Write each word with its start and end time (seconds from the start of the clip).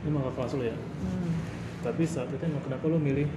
Ini 0.00 0.10
kakak 0.10 0.32
kelas 0.34 0.52
lo 0.54 0.64
ya. 0.64 0.76
hmm. 0.76 1.30
Tapi 1.80 2.02
saat 2.04 2.28
itu 2.28 2.40
emang 2.40 2.62
kenapa 2.62 2.84
lo 2.86 2.96
milih 2.96 3.28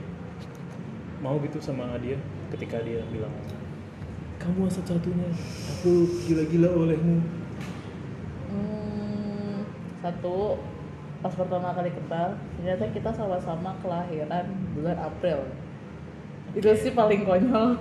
mau 1.20 1.39
gitu 1.39 1.55
sama 1.58 1.96
dia 1.97 2.20
ketika 2.51 2.79
dia 2.79 3.00
bilang 3.08 3.32
kamu 4.36 4.68
satu-satunya, 4.68 5.31
aku 5.71 6.04
gila-gila 6.28 6.68
olehmu. 6.76 7.23
Hmm, 8.52 9.63
satu 9.97 10.60
pas 11.20 11.31
pertama 11.31 11.71
kali 11.71 11.88
kenal 11.89 12.36
ternyata 12.54 12.84
kita 12.91 13.09
sama-sama 13.09 13.71
kelahiran 13.80 14.43
bulan 14.75 15.00
April 15.00 15.48
itu 16.52 16.68
sih 16.75 16.91
paling 16.91 17.23
konyol 17.23 17.80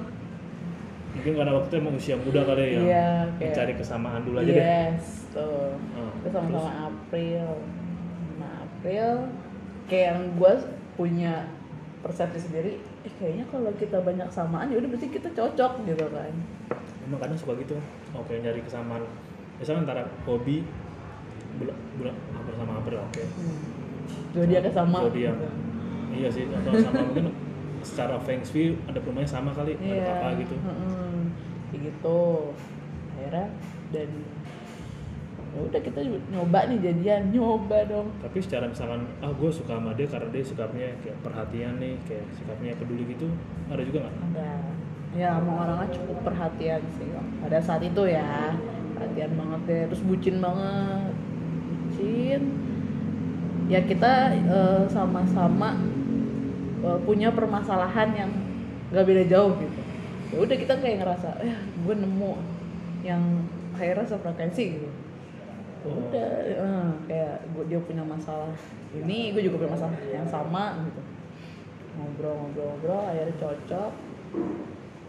Mungkin 1.13 1.33
karena 1.37 1.53
waktu 1.53 1.69
itu 1.69 1.77
emang 1.77 1.95
usia 1.99 2.17
muda 2.17 2.41
kali 2.41 2.63
ya, 2.63 2.81
Iya, 2.81 3.09
kayak- 3.37 3.43
mencari 3.53 3.73
kesamaan 3.77 4.23
dulu 4.23 4.37
aja 4.39 4.47
deh. 4.49 4.63
yes 4.63 5.05
tuh 5.29 5.75
Ah, 5.93 6.15
kita 6.17 6.29
sama-sama? 6.33 6.71
April 6.89 7.47
April 8.83 9.31
kayak 9.87 10.07
yang 10.11 10.21
gue 10.35 10.53
punya 10.99 11.47
persepsi 12.03 12.51
sendiri 12.51 12.83
eh 13.07 13.13
kayaknya 13.15 13.47
kalau 13.47 13.71
kita 13.79 14.03
banyak 14.03 14.27
samaan 14.27 14.67
ya 14.67 14.83
udah 14.83 14.91
berarti 14.91 15.07
kita 15.07 15.31
cocok 15.31 15.87
gitu 15.87 16.05
kan 16.11 16.35
Emang 17.03 17.19
kadang 17.19 17.35
suka 17.35 17.59
gitu, 17.59 17.75
oke 18.15 18.31
nyari 18.31 18.63
kesamaan. 18.63 19.03
Misalnya 19.59 19.83
antara 19.83 20.03
hobi, 20.23 20.63
bulan, 21.59 21.75
bulan 21.99 22.15
April 22.33 22.55
sama 22.55 22.73
April, 22.79 22.99
oke. 23.03 23.23
hmm. 23.23 23.59
zodiaknya 24.31 24.71
sama 24.71 24.99
Zodiak. 25.11 25.35
gitu. 25.35 25.49
Iya 26.15 26.29
sih, 26.31 26.45
atau 26.47 26.73
sama 26.79 27.03
mungkin 27.03 27.27
secara 27.83 28.17
feng 28.23 28.43
shui 28.47 28.79
ada 28.87 29.03
perumahannya 29.03 29.27
sama 29.29 29.51
kali, 29.51 29.75
ada 29.75 29.83
Iya, 29.83 30.15
apa 30.15 30.27
gitu. 30.39 30.55
mm-mm. 30.55 31.19
kayak 31.69 31.81
gitu. 31.91 32.21
Akhirnya 33.19 33.47
dan 33.91 34.09
ya 35.53 35.61
udah 35.69 35.81
kita 35.85 36.01
nyoba 36.33 36.65
nih 36.73 36.79
jadian, 36.81 37.29
nyoba 37.29 37.85
dong. 37.85 38.09
Tapi 38.25 38.39
secara 38.41 38.65
misalkan, 38.73 39.05
ah 39.21 39.29
gue 39.29 39.51
suka 39.53 39.77
sama 39.77 39.93
dia 39.93 40.09
karena 40.09 40.29
dia 40.33 40.45
sikapnya 40.45 40.89
kayak 41.05 41.21
perhatian 41.21 41.77
nih, 41.77 42.01
kayak 42.09 42.25
sikapnya 42.33 42.73
peduli 42.81 43.05
gitu, 43.13 43.29
ada 43.69 43.83
juga 43.85 44.09
nggak? 44.09 44.17
Ada. 44.33 44.53
Ya 45.13 45.29
sama 45.37 45.53
orangnya 45.69 45.89
cukup 45.93 46.19
perhatian 46.25 46.81
sih 46.97 47.09
pada 47.45 47.59
saat 47.61 47.85
itu 47.85 48.03
ya. 48.09 48.57
Perhatian 48.97 49.33
banget 49.37 49.61
deh, 49.69 49.83
terus 49.93 50.03
bucin 50.09 50.41
banget. 50.41 51.13
Bucin. 51.69 52.43
Ya 53.69 53.81
kita 53.85 54.33
eh, 54.33 54.85
sama-sama 54.89 55.77
eh, 56.81 56.99
punya 57.05 57.29
permasalahan 57.29 58.09
yang 58.17 58.31
gak 58.89 59.05
beda 59.05 59.25
jauh 59.29 59.53
gitu. 59.61 59.81
Ya 60.33 60.37
udah 60.49 60.57
kita 60.57 60.75
kayak 60.81 61.05
ngerasa, 61.05 61.29
ya 61.45 61.61
gue 61.61 61.95
nemu 61.97 62.33
yang 63.05 63.21
akhirnya 63.77 64.09
sefrekuensi 64.09 64.81
gitu. 64.81 64.89
Ya 65.83 65.91
Oh. 65.91 65.99
udah 65.99 66.29
eh, 66.47 66.89
kayak 67.05 67.35
gue 67.51 67.65
dia 67.67 67.81
punya 67.83 68.07
masalah 68.07 68.55
ini 68.93 69.35
gue 69.35 69.43
juga 69.43 69.57
punya 69.59 69.73
masalah 69.75 69.95
yang 70.05 70.23
sama 70.25 70.79
gitu 70.87 71.03
ngobrol-ngobrol-ngobrol 71.93 73.03
akhirnya 73.05 73.35
cocok 73.37 73.93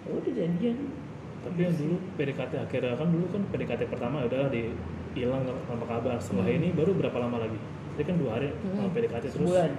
ya 0.04 0.12
udah 0.12 0.34
jadian 0.34 0.78
Tapi 1.44 1.60
yang 1.60 1.76
dulu 1.76 1.96
PDKT 2.16 2.54
akhirnya 2.58 2.96
kan 2.96 3.08
dulu 3.12 3.26
kan 3.30 3.42
PDKT 3.52 3.82
pertama 3.86 4.24
udah 4.24 4.48
di 4.48 4.72
hilang 5.12 5.44
tanpa 5.44 5.86
kabar. 5.86 6.16
Setelah 6.18 6.48
Hmm. 6.48 6.56
ini 6.56 6.68
baru 6.72 6.96
berapa 6.96 7.18
lama 7.20 7.38
lagi? 7.38 7.60
Tadi 7.94 8.04
kan 8.08 8.16
dua 8.16 8.32
hari 8.40 8.50
Hmm. 8.64 8.88
PDKT 8.90 9.24
terus. 9.28 9.36
sebulan 9.36 9.72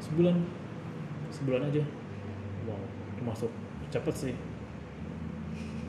Sebulan. 0.00 0.36
Sebulan 1.30 1.60
aja. 1.68 1.84
Wow, 2.64 2.80
termasuk 3.14 3.52
cepet 3.92 4.14
sih. 4.16 4.34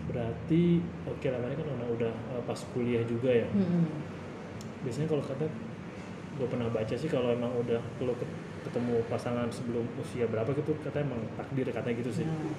Berarti 0.07 0.63
oke 1.03 1.27
lah 1.27 1.39
kan 1.39 1.55
udah, 1.55 1.87
udah 1.95 2.13
eh, 2.35 2.43
pas 2.43 2.59
kuliah 2.71 3.03
juga 3.03 3.31
ya. 3.31 3.47
Mm-mm. 3.47 3.83
Biasanya 4.81 5.07
kalau 5.07 5.23
kata 5.23 5.45
gue 6.37 6.47
pernah 6.47 6.69
baca 6.69 6.93
sih 6.93 7.09
kalau 7.09 7.33
emang 7.33 7.49
udah 7.57 7.81
ke- 7.97 8.33
ketemu 8.61 9.01
pasangan 9.07 9.47
sebelum 9.49 9.87
usia 9.97 10.27
berapa 10.27 10.51
gitu 10.51 10.75
katanya 10.83 11.13
emang 11.13 11.21
takdir 11.33 11.65
katanya 11.67 11.95
gitu 11.97 12.11
sih. 12.13 12.25
Nah, 12.25 12.51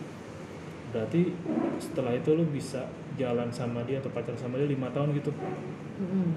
Berarti 0.88 1.36
setelah 1.76 2.16
itu 2.16 2.32
lu 2.32 2.48
bisa 2.48 2.88
jalan 3.14 3.52
sama 3.52 3.84
dia 3.84 4.00
atau 4.00 4.08
pacaran 4.08 4.34
sama 4.34 4.56
dia 4.56 4.66
lima 4.66 4.88
tahun 4.88 5.12
gitu. 5.14 5.30
mm-mm. 6.00 6.28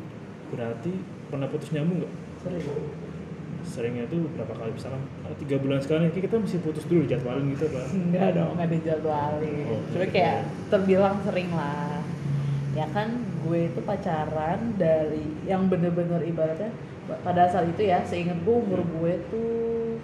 Berarti 0.52 0.91
pernah 1.31 1.47
putus 1.47 1.72
nyambung 1.72 2.03
nggak? 2.03 2.14
sering 2.41 2.66
Seringnya 3.62 4.09
tuh 4.09 4.25
berapa 4.36 4.52
kali 4.52 4.74
misalkan 4.74 5.00
ah, 5.24 5.31
tiga 5.38 5.56
bulan 5.56 5.80
sekali 5.80 6.09
kita 6.09 6.34
mesti 6.36 6.58
putus 6.59 6.84
dulu 6.84 7.06
jadwalin 7.06 7.53
gitu 7.53 7.70
pak. 7.70 7.94
enggak 7.94 8.30
dong 8.34 8.58
nggak 8.58 8.70
dijadwalin 8.74 9.66
Oh, 9.70 9.80
cuma 9.88 10.03
oke. 10.03 10.12
kayak 10.12 10.38
terbilang 10.68 11.16
sering 11.22 11.50
lah 11.53 12.02
ya 12.74 12.90
kan 12.90 13.22
gue 13.41 13.59
itu 13.68 13.79
pacaran 13.81 14.59
dari 14.75 15.25
yang 15.44 15.66
bener-bener 15.66 16.22
ibaratnya 16.22 16.69
pada 17.22 17.46
saat 17.46 17.68
itu 17.68 17.84
ya 17.84 18.00
seingat 18.02 18.38
gue 18.41 18.56
umur 18.56 18.81
gue 18.81 19.13
tuh 19.28 19.97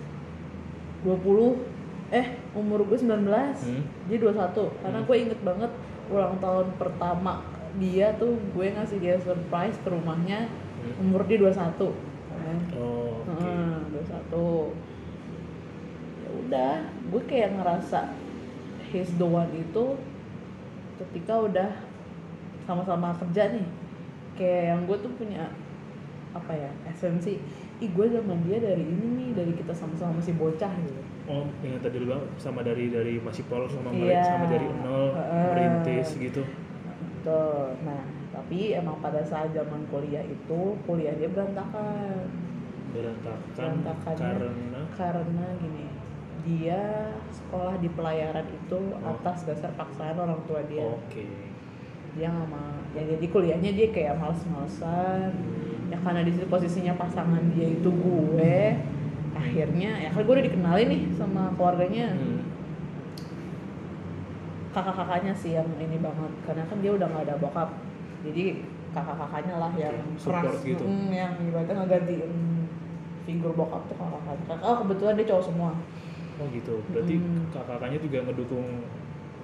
20 1.05 1.61
eh 2.09 2.27
umur 2.51 2.83
gue 2.83 2.97
19 2.97 3.27
Hmm. 3.27 3.83
dia 4.07 4.17
21 4.17 4.71
karena 4.81 4.99
Hmm. 4.99 5.07
gue 5.07 5.15
inget 5.17 5.39
banget 5.43 5.71
ulang 6.07 6.39
tahun 6.39 6.67
pertama 6.75 7.43
dia 7.77 8.15
tuh 8.15 8.33
gue 8.51 8.67
ngasih 8.71 8.97
dia 8.97 9.15
surprise 9.19 9.77
ke 9.77 9.87
rumahnya 9.87 10.47
Hmm. 10.47 11.03
umur 11.03 11.27
dia 11.27 11.37
21 11.37 11.93
kan 12.27 12.57
Oh. 12.73 13.21
Heeh, 13.27 13.75
21 13.91 14.71
ya 16.23 16.29
udah 16.37 16.73
gue 17.07 17.21
kayak 17.23 17.55
ngerasa 17.55 17.99
his 18.89 19.11
the 19.15 19.27
one 19.27 19.51
itu 19.51 19.99
ketika 20.97 21.39
udah 21.39 21.71
sama-sama 22.67 23.15
kerja 23.15 23.55
nih 23.55 23.67
kayak 24.35 24.63
yang 24.69 24.81
gue 24.83 24.97
tuh 24.99 25.11
punya 25.15 25.47
apa 26.35 26.53
ya 26.53 26.69
esensi 26.85 27.39
ih 27.79 27.89
gue 27.89 28.05
sama 28.11 28.35
dia 28.43 28.59
dari 28.59 28.83
ini 28.83 29.07
nih 29.15 29.29
dari 29.33 29.53
kita 29.55 29.71
sama-sama 29.71 30.19
masih 30.19 30.35
bocah 30.35 30.69
gitu 30.77 31.01
Oh, 31.27 31.43
yang 31.59 31.75
tadi 31.83 31.99
lu 31.99 32.07
bilang 32.07 32.23
sama 32.39 32.63
dari 32.63 32.87
dari 32.87 33.19
masih 33.19 33.43
polos 33.47 33.67
sama 33.71 33.91
Iya. 33.91 33.99
mereka 33.99 34.23
sama 34.29 34.45
dari 34.47 34.67
nol 34.79 35.11
Heeh. 35.11 35.43
merintis 35.51 36.09
gitu. 36.15 36.39
Tuh, 37.19 37.75
nah 37.83 37.99
tapi 38.31 38.71
emang 38.71 38.95
pada 38.97 39.19
saat 39.21 39.51
zaman 39.51 39.83
kuliah 39.91 40.23
itu 40.23 40.59
kuliah 40.83 41.11
dia 41.15 41.27
berantakan 41.27 42.31
Berantakan 42.95 43.43
Berantakannya 43.83 44.31
karena 44.39 44.81
karena 44.95 45.45
gini 45.59 45.85
dia 46.47 47.11
sekolah 47.27 47.75
di 47.75 47.91
pelayaran 47.91 48.47
itu 48.47 48.79
Oh. 48.95 49.11
atas 49.11 49.43
dasar 49.43 49.75
paksaan 49.75 50.15
orang 50.15 50.39
tua 50.47 50.63
dia 50.63 50.87
oke. 50.87 51.27
Dia 52.17 52.27
nggak 52.27 52.49
mau 52.49 52.73
ya 52.91 53.03
jadi 53.07 53.25
kuliahnya 53.29 53.71
dia 53.71 53.87
kayak 53.89 54.17
males-malesan 54.17 55.31
ya 55.87 55.97
karena 56.01 56.21
di 56.21 56.31
situ 56.33 56.45
posisinya 56.45 56.93
pasangan 56.97 57.41
dia 57.53 57.67
itu 57.69 57.89
gue 57.89 58.57
akhirnya 59.33 59.91
ya 60.01 60.09
kan 60.09 60.25
gue 60.25 60.33
udah 60.33 60.45
dikenalin 60.45 60.87
nih 60.89 61.01
sama 61.13 61.53
keluarganya 61.53 62.11
Hmm. 62.11 62.41
kakak-kakaknya 64.73 65.33
sih 65.33 65.57
yang 65.57 65.65
ini 65.77 65.97
banget 65.97 66.31
karena 66.45 66.63
kan 66.65 66.77
dia 66.77 66.91
udah 66.93 67.07
nggak 67.09 67.23
ada 67.25 67.35
bokap 67.37 67.69
jadi 68.21 68.61
kakak-kakaknya 68.93 69.55
lah 69.57 69.71
yang 69.73 69.97
keras 70.17 70.57
gitu. 70.61 70.83
Mm, 70.85 71.09
yang 71.13 71.33
ibaratnya 71.39 71.75
ngegantiin 71.81 72.33
figur 73.25 73.53
bokap 73.53 73.81
tuh 73.85 73.97
kakak-kakaknya 73.97 74.45
kakak 74.47 74.65
oh, 74.65 74.75
kebetulan 74.81 75.13
dia 75.17 75.27
cowok 75.29 75.45
semua 75.45 75.71
Oh 76.37 76.45
gitu. 76.53 76.85
Berarti 76.93 77.17
Hmm. 77.17 77.49
kakak-kakaknya 77.49 77.97
juga 77.97 78.17
ngedukung 78.29 78.67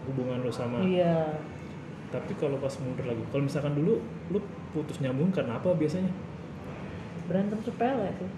hubungan 0.06 0.46
lu 0.46 0.52
sama. 0.54 0.78
iya 0.86 1.42
Tapi 2.13 2.31
kalau 2.38 2.62
pas 2.62 2.78
mundur 2.78 3.09
lagi, 3.09 3.25
kalau 3.34 3.44
misalkan 3.50 3.74
dulu 3.74 3.97
lu 4.29 4.40
putus 4.69 5.01
nyambung 5.01 5.34
karena 5.34 5.57
apa 5.57 5.74
biasanya? 5.74 6.13
berantem 7.24 7.59
sepele 7.63 8.07
sih 8.19 8.29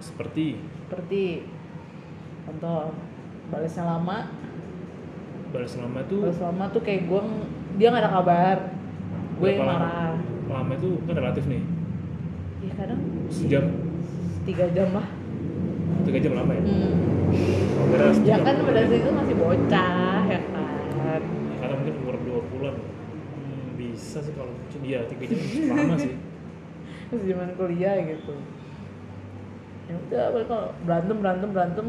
Seperti? 0.00 0.46
Seperti 0.88 1.22
contoh 2.44 2.92
balasnya 3.48 3.84
lama. 3.84 4.18
Balas 5.54 5.74
lama 5.78 5.98
itu 6.02 6.16
balas 6.18 6.40
lama 6.42 6.64
tuh 6.74 6.82
kayak 6.82 7.06
gue 7.06 7.20
dia 7.78 7.88
nggak 7.94 8.04
ada 8.04 8.12
kabar. 8.12 8.58
Gue 9.38 9.50
marah. 9.60 10.18
Lama 10.50 10.72
itu 10.76 10.98
kan 11.08 11.14
relatif 11.14 11.44
nih. 11.48 11.62
ya 12.64 12.72
kadang 12.80 13.00
Sejam, 13.28 13.64
tiga 14.48 14.66
jam 14.72 14.88
lah. 14.92 15.08
Tiga 16.04 16.18
jam 16.20 16.32
lama 16.36 16.52
ya. 16.52 16.62
hmm. 16.64 16.92
Oh, 17.84 18.14
ya 18.24 18.36
kan 18.40 18.54
pada 18.62 18.80
saat 18.86 19.00
itu 19.00 19.10
masih 19.10 19.34
bocah 19.36 20.20
ya 20.28 20.40
kan 20.52 21.22
Karena 21.60 21.74
mungkin 21.80 21.94
umur 22.04 22.16
20-an. 22.20 22.76
Hmm, 22.76 23.66
bisa 23.94 24.18
sih 24.18 24.34
kalau 24.34 24.50
dia 24.82 25.06
tiga 25.06 25.24
jam 25.30 25.38
lama 25.70 25.94
sih. 25.94 26.18
masih 27.14 27.26
zaman 27.30 27.50
kuliah 27.54 27.94
gitu 28.02 28.34
ya 29.86 29.94
udah 30.08 30.22
apa 30.32 30.38
kalau 30.48 30.66
berantem 30.82 31.16
berantem 31.22 31.50
berantem 31.54 31.86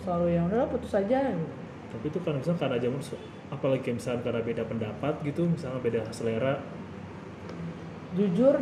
selalu 0.00 0.26
yang 0.32 0.48
udah 0.48 0.64
putus 0.72 0.96
aja 0.96 1.28
gitu. 1.28 1.54
Tapi 1.90 2.06
itu 2.06 2.18
kan 2.22 2.38
misalnya 2.38 2.58
karena 2.62 2.76
zaman 2.80 3.02
apalagi 3.50 3.80
kayak 3.82 3.96
misalnya 3.98 4.20
karena 4.22 4.40
beda 4.46 4.62
pendapat 4.64 5.14
gitu, 5.26 5.42
misalnya 5.44 5.82
beda 5.82 6.00
selera. 6.14 6.54
jujur 8.10 8.58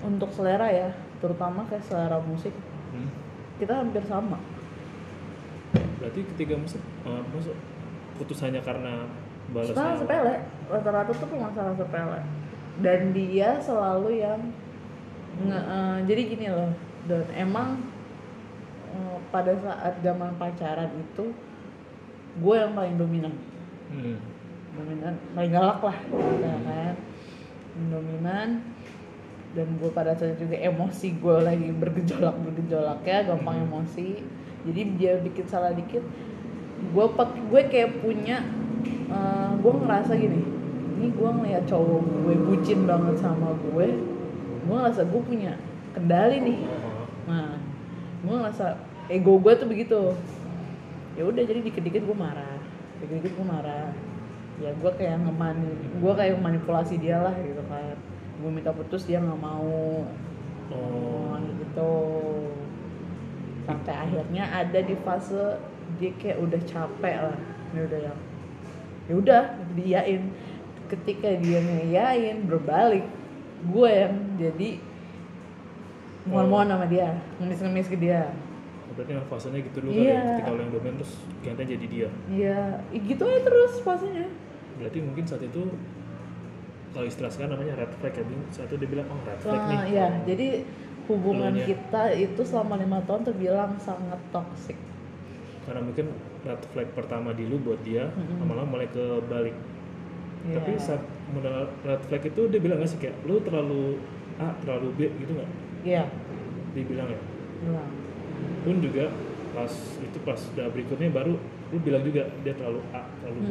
untuk 0.00 0.28
selera 0.32 0.68
ya 0.68 0.90
terutama 1.20 1.64
kayak 1.68 1.84
selera 1.88 2.20
musik 2.20 2.52
Hmm. 2.90 3.06
kita 3.62 3.78
hampir 3.86 4.02
sama 4.02 4.34
Berarti 6.02 6.26
ketika 6.34 6.58
masuk, 6.58 6.82
uh, 7.06 7.22
putus 8.18 8.42
hanya 8.42 8.58
karena 8.64 9.06
Masalah 9.50 9.98
sepele, 9.98 10.34
rata-rata 10.70 11.12
tuh 11.12 11.38
masalah 11.38 11.74
sepele. 11.74 12.20
Dan 12.80 13.10
dia 13.10 13.58
selalu 13.58 14.22
yang 14.22 14.40
nge, 15.42 15.58
eh, 15.58 15.98
jadi 16.06 16.22
gini 16.26 16.46
loh, 16.50 16.70
dan 17.10 17.24
emang 17.34 17.68
eh, 18.90 19.16
pada 19.30 19.54
saat 19.58 19.98
zaman 20.02 20.34
pacaran 20.38 20.90
itu 20.94 21.34
gue 22.38 22.54
yang 22.54 22.74
paling 22.74 22.96
dominan. 22.98 23.34
Hmm. 23.90 24.18
dominan 24.70 25.18
paling 25.34 25.50
galak 25.50 25.82
lah 25.82 25.98
ya 26.38 26.54
kan? 26.62 26.94
Dominan. 27.90 28.48
Dan 29.50 29.66
gue 29.82 29.90
pada 29.90 30.14
saat 30.14 30.38
juga 30.38 30.54
emosi 30.54 31.18
gue 31.18 31.36
lagi 31.42 31.74
bergejolak 31.74 32.38
bergejolak 32.38 33.02
ya 33.02 33.26
gampang 33.26 33.58
Hmm. 33.58 33.66
emosi. 33.66 34.22
Jadi 34.62 34.80
dia 34.94 35.18
bikin 35.18 35.50
salah 35.50 35.74
dikit 35.74 36.06
gue 36.80 37.06
pak 37.12 37.34
gue 37.34 37.62
kayak 37.66 37.98
punya 38.00 38.40
eh, 39.10 39.50
gue 39.58 39.72
ngerasa 39.74 40.12
gini 40.16 40.40
ini 41.00 41.08
gue 41.16 41.30
ngeliat 41.32 41.64
cowok 41.64 42.00
gue 42.04 42.34
bucin 42.44 42.84
banget 42.84 43.16
sama 43.18 43.56
gue 43.56 43.88
gue 44.60 44.74
ngerasa 44.76 45.08
gue 45.08 45.20
punya 45.24 45.56
kendali 45.96 46.38
nih. 46.44 46.60
Nah 47.26 47.56
gue 48.20 48.34
ngerasa 48.36 48.76
ego 49.08 49.40
gue 49.40 49.52
tuh 49.56 49.68
begitu. 49.68 50.00
Ya 51.16 51.26
udah 51.26 51.42
jadi 51.42 51.60
dikit-dikit 51.64 52.04
gue 52.04 52.16
marah 52.16 52.60
dikit-dikit 53.00 53.32
gue 53.32 53.46
marah. 53.48 53.90
Ya 54.60 54.76
gue 54.76 54.92
kayak 54.92 55.24
ngemani 55.24 55.72
gue 55.98 56.12
kayak 56.12 56.36
manipulasi 56.36 57.00
dia 57.00 57.18
lah 57.18 57.34
gitu 57.40 57.64
kan. 57.66 57.96
Gue 58.44 58.50
minta 58.52 58.70
putus 58.76 59.08
dia 59.08 59.18
nggak 59.24 59.40
mau. 59.40 60.04
Oh. 60.70 61.32
oh, 61.32 61.34
gitu. 61.58 61.92
Sampai 63.64 63.94
akhirnya 63.96 64.44
ada 64.52 64.80
di 64.84 64.94
fase 65.00 65.56
dia 65.98 66.12
kayak 66.20 66.38
udah 66.38 66.60
capek 66.68 67.16
lah 67.18 67.38
dia 67.74 67.82
udah 67.86 68.00
yang 68.10 68.18
ya 69.10 69.14
udah 69.18 69.42
diiyain 69.74 70.22
ketika 70.86 71.34
dia 71.42 71.58
ngiyain 71.58 72.46
berbalik 72.46 73.02
gue 73.66 73.90
yang 73.90 74.14
jadi 74.38 74.70
mohon-mohon 76.24 76.70
sama 76.70 76.86
dia 76.86 77.18
ngemis-ngemis 77.42 77.88
ke 77.90 77.98
dia 77.98 78.30
Berarti 78.90 79.16
emang 79.16 79.28
fasenya 79.30 79.60
gitu 79.64 79.78
dulu 79.80 79.90
kali 79.96 80.02
Iya. 80.02 80.12
ya. 80.12 80.24
Ketika 80.36 80.50
lo 80.50 80.60
yang 80.60 80.72
dominan 80.74 80.94
terus 81.00 81.12
gantian 81.40 81.68
jadi 81.72 81.86
dia. 81.88 82.08
Iya, 82.26 82.60
ih, 82.90 83.00
gitu 83.06 83.22
aja 83.22 83.40
terus 83.46 83.72
fasenya. 83.80 84.26
Berarti 84.76 84.98
mungkin 85.00 85.24
saat 85.24 85.42
itu 85.46 85.62
kalau 86.90 87.06
istilah 87.06 87.30
sekarang 87.30 87.54
namanya 87.56 87.80
red 87.80 87.92
flag 88.02 88.12
ya. 88.18 88.24
Saat 88.50 88.66
itu 88.68 88.76
dia 88.82 88.90
bilang 88.90 89.06
oh 89.08 89.22
red 89.24 89.40
flag 89.40 89.62
nih. 89.70 89.78
Nah, 89.78 89.84
ya, 89.88 90.06
jadi 90.26 90.48
hubungan 91.06 91.54
kita 91.64 92.02
itu 92.12 92.40
selama 92.44 92.76
lima 92.76 92.98
tahun 93.06 93.22
terbilang 93.30 93.78
sangat 93.78 94.20
toksik. 94.34 94.76
Karena 95.64 95.80
mungkin 95.86 96.10
red 96.44 96.62
flag 96.72 96.88
pertama 96.96 97.32
di 97.36 97.44
lu 97.46 97.60
buat 97.60 97.80
dia, 97.84 98.08
lama-lama 98.40 98.78
mulai 98.78 98.88
ke 98.88 99.04
balik. 99.28 99.56
Iya. 100.48 100.56
Tapi 100.56 100.70
saat 100.80 101.02
modal 101.36 101.68
red 101.84 102.02
flag 102.08 102.22
itu 102.24 102.42
dia 102.48 102.60
bilang 102.60 102.80
gak 102.80 102.90
sih 102.90 102.98
kayak 103.00 103.16
lu 103.28 103.40
terlalu 103.44 104.00
A, 104.40 104.56
terlalu 104.64 104.88
B 104.96 105.00
gitu 105.20 105.36
nggak? 105.36 105.50
Iya, 105.84 106.04
Dia 106.72 106.84
bilang 106.88 107.08
ya. 107.12 107.20
bilang. 107.60 107.88
Pun 108.64 108.76
juga 108.80 109.04
pas 109.50 109.72
itu 110.00 110.18
pas 110.24 110.38
udah 110.38 110.66
berikutnya 110.72 111.10
baru 111.12 111.34
lu 111.70 111.76
bilang 111.84 112.02
juga 112.06 112.24
dia 112.40 112.54
terlalu 112.56 112.80
A, 112.96 113.04
terlalu 113.20 113.40
B. 113.44 113.50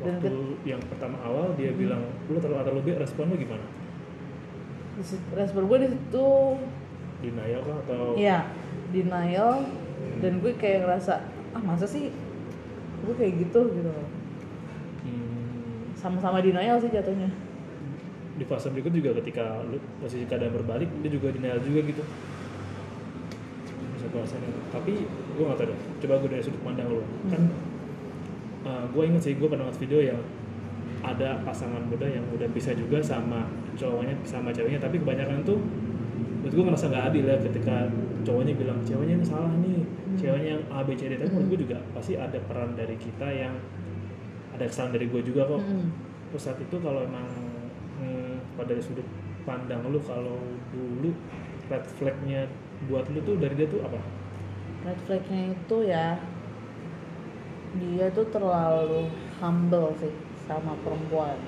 Dan 0.00 0.16
Waktu 0.16 0.36
yang 0.64 0.80
pertama 0.88 1.16
awal 1.24 1.52
dia 1.56 1.72
bilang 1.72 2.04
lu 2.28 2.36
terlalu 2.36 2.56
A, 2.60 2.64
terlalu 2.64 2.82
B, 2.84 2.88
respon 3.00 3.32
lu 3.32 3.36
gimana? 3.40 3.64
Respon 5.32 5.64
gue 5.64 5.78
di 5.80 5.88
situ, 5.96 6.28
Denial 7.20 7.60
kah 7.64 7.76
atau 7.84 8.16
iya, 8.16 8.48
denial. 8.92 9.60
Dan 10.20 10.44
gue 10.44 10.52
kayak 10.56 10.84
ngerasa, 10.84 11.24
ah 11.56 11.62
masa 11.64 11.86
sih 11.88 12.12
gue 13.04 13.14
kayak 13.16 13.48
gitu? 13.48 13.60
Gitu 13.72 13.90
loh. 13.90 14.08
Hmm, 15.04 15.92
Sama-sama 15.96 16.44
denial 16.44 16.80
sih 16.80 16.90
jatuhnya. 16.92 17.30
di 18.40 18.48
fase 18.48 18.72
berikut 18.72 18.88
juga 18.96 19.12
ketika 19.20 19.60
lu 19.68 19.76
posisi 20.00 20.24
keadaan 20.24 20.56
berbalik 20.56 20.88
dia 21.04 21.12
juga 21.12 21.28
denial 21.28 21.60
juga 21.60 21.84
gitu. 21.84 22.00
Bisa 24.00 24.36
tapi 24.72 25.04
gue 25.04 25.44
gak 25.44 25.60
tau 25.60 25.68
deh. 25.68 25.78
Coba 26.00 26.14
gue 26.24 26.28
dari 26.32 26.40
sudut 26.40 26.62
pandang 26.64 26.88
lu. 26.88 27.04
Kan 27.28 27.52
gue 28.90 29.02
inget 29.06 29.22
sih 29.22 29.34
gue 29.38 29.48
pernah 29.48 29.70
nonton 29.70 29.80
video 29.80 30.00
yang 30.02 30.20
ada 31.00 31.40
pasangan 31.46 31.80
muda 31.88 32.04
yang 32.04 32.26
udah 32.34 32.48
bisa 32.52 32.76
juga 32.76 33.00
sama 33.00 33.48
cowoknya 33.78 34.14
sama 34.28 34.52
ceweknya 34.52 34.82
tapi 34.82 35.00
kebanyakan 35.00 35.40
tuh 35.46 35.56
menurut 36.42 36.52
gue 36.52 36.64
ngerasa 36.68 36.86
nggak 36.92 37.04
adil 37.08 37.24
ya 37.24 37.36
ketika 37.40 37.88
cowoknya 38.26 38.52
bilang 38.58 38.78
ceweknya 38.84 39.14
yang 39.16 39.26
salah 39.26 39.52
nih 39.64 39.80
ceweknya 40.20 40.60
yang 40.60 40.64
A 40.68 40.84
B 40.84 40.92
C 40.92 41.08
D 41.08 41.16
tapi 41.16 41.32
menurut 41.32 41.48
gue 41.56 41.60
juga 41.64 41.80
pasti 41.96 42.20
ada 42.20 42.36
peran 42.44 42.76
dari 42.76 43.00
kita 43.00 43.24
yang 43.32 43.56
ada 44.52 44.64
kesalahan 44.68 45.00
dari 45.00 45.06
gue 45.08 45.20
juga 45.24 45.48
kok 45.48 45.62
terus 46.30 46.42
saat 46.44 46.60
itu 46.60 46.76
kalau 46.78 47.00
emang 47.00 47.24
hmm, 47.98 48.54
pada 48.60 48.76
dari 48.76 48.84
sudut 48.84 49.08
pandang 49.48 49.80
lu 49.88 49.98
kalau 50.04 50.36
dulu 50.70 51.10
red 51.70 51.84
flagnya 51.96 52.50
buat 52.90 53.06
lu 53.12 53.20
tuh 53.22 53.36
dari 53.38 53.54
dia 53.54 53.68
tuh 53.70 53.80
apa? 53.86 54.00
Red 54.84 54.98
flagnya 55.06 55.42
itu 55.52 55.76
ya, 55.84 56.18
dia 57.78 58.06
tuh 58.10 58.26
terlalu 58.32 59.06
humble 59.38 59.94
sih 60.00 60.12
sama 60.48 60.74
perempuan. 60.82 61.38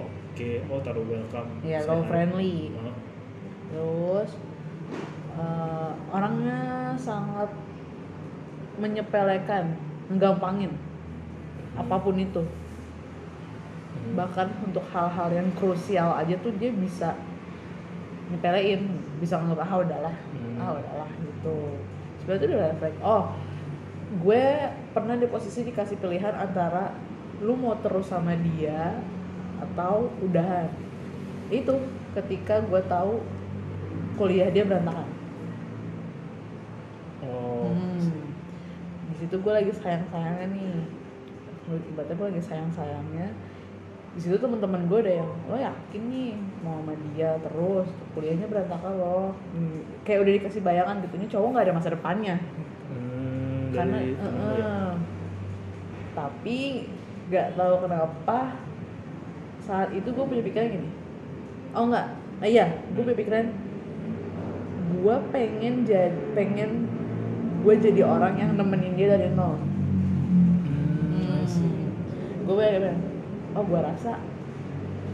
Oke, 0.00 0.60
oh 0.68 0.80
taruh 0.84 1.06
welcome. 1.06 1.48
Iya, 1.64 1.80
say 1.80 1.88
low 1.88 2.02
friendly. 2.06 2.74
Terus 3.70 4.30
eh, 5.40 5.90
orangnya 6.12 6.92
sangat 7.00 7.48
menyepelekan, 8.76 9.76
menggampangin 10.12 10.72
apa 11.76 11.96
pun 12.00 12.16
itu. 12.20 12.42
Hmm. 12.44 14.12
Bahkan 14.16 14.48
untuk 14.68 14.84
hal-hal 14.92 15.28
yang 15.32 15.48
krusial 15.56 16.12
aja 16.12 16.36
tuh 16.40 16.52
dia 16.60 16.72
bisa 16.72 17.16
nyepelein, 18.30 18.86
bisa 19.18 19.40
nganggap 19.40 19.66
ah 19.66 19.78
udahlah, 19.82 20.16
Hmm. 20.36 20.60
ah 20.62 20.70
udahlah 20.78 21.10
gitu. 21.18 21.56
Sebenarnya 22.22 22.40
itu 22.40 22.46
udah 22.52 22.68
refleks. 22.76 23.00
Oh, 23.02 23.24
gue 24.22 24.44
pernah 24.92 25.14
di 25.16 25.26
posisi 25.26 25.64
dikasih 25.66 25.96
pilihan 25.98 26.34
antara 26.36 26.94
lu 27.40 27.56
mau 27.56 27.74
terus 27.80 28.12
sama 28.12 28.36
dia 28.36 29.00
atau 29.60 30.12
udahan. 30.20 30.68
Itu 31.50 31.80
ketika 32.14 32.60
gue 32.62 32.80
tahu 32.86 33.22
kuliah 34.18 34.50
dia 34.52 34.66
berantakan. 34.66 35.08
Oh, 37.24 37.72
Hmm. 37.72 38.30
Di 39.19 39.19
situ 39.30 39.46
gue 39.46 39.52
lagi 39.54 39.70
sayang-sayangnya 39.70 40.46
nih. 40.50 40.74
Lu- 41.70 41.86
Ibaratnya 41.94 42.18
gue 42.18 42.26
lagi 42.34 42.42
sayang-sayangnya. 42.42 43.28
Di 44.10 44.26
situ 44.26 44.42
teman-teman 44.42 44.90
gue 44.90 45.06
ada 45.06 45.22
yang 45.22 45.30
lo 45.46 45.54
yakin 45.54 46.02
nih 46.10 46.34
mau 46.66 46.82
sama 46.82 46.98
dia 47.14 47.38
terus 47.38 47.86
kuliahnya 48.10 48.50
berantakan 48.50 48.98
loh. 48.98 49.30
Hmm, 49.54 49.86
Kayak 50.02 50.26
udah 50.26 50.32
dikasih 50.34 50.62
bayangan 50.66 50.98
gitu 51.06 51.14
ini 51.14 51.26
cowok 51.30 51.48
nggak 51.54 51.66
ada 51.70 51.76
masa 51.78 51.94
depannya. 51.94 52.36
hmm, 52.90 53.70
Karena 53.70 53.96
dari 54.02 54.10
ya? 54.10 54.26
eh, 54.26 54.92
tapi 56.10 56.58
nggak 57.30 57.48
tahu 57.54 57.74
kenapa 57.86 58.38
saat 59.62 59.94
itu 59.94 60.10
gue 60.10 60.24
punya 60.26 60.42
pikiran 60.42 60.74
gini. 60.74 60.90
Oh 61.70 61.86
enggak, 61.86 62.06
nah, 62.42 62.48
iya 62.50 62.66
gue 62.90 63.02
punya 63.06 63.14
pikiran 63.14 63.46
gue 64.90 65.16
pengen 65.30 65.86
jadi 65.86 66.18
pengen 66.34 66.90
gue 67.60 67.74
jadi 67.76 68.00
orang 68.04 68.34
yang 68.40 68.50
nemenin 68.56 68.96
dia 68.96 69.16
dari 69.16 69.28
nol. 69.36 69.60
Hmm. 70.66 71.44
Gue 72.48 72.54
bilang, 72.56 73.00
oh 73.54 73.64
gue 73.64 73.80
rasa 73.80 74.16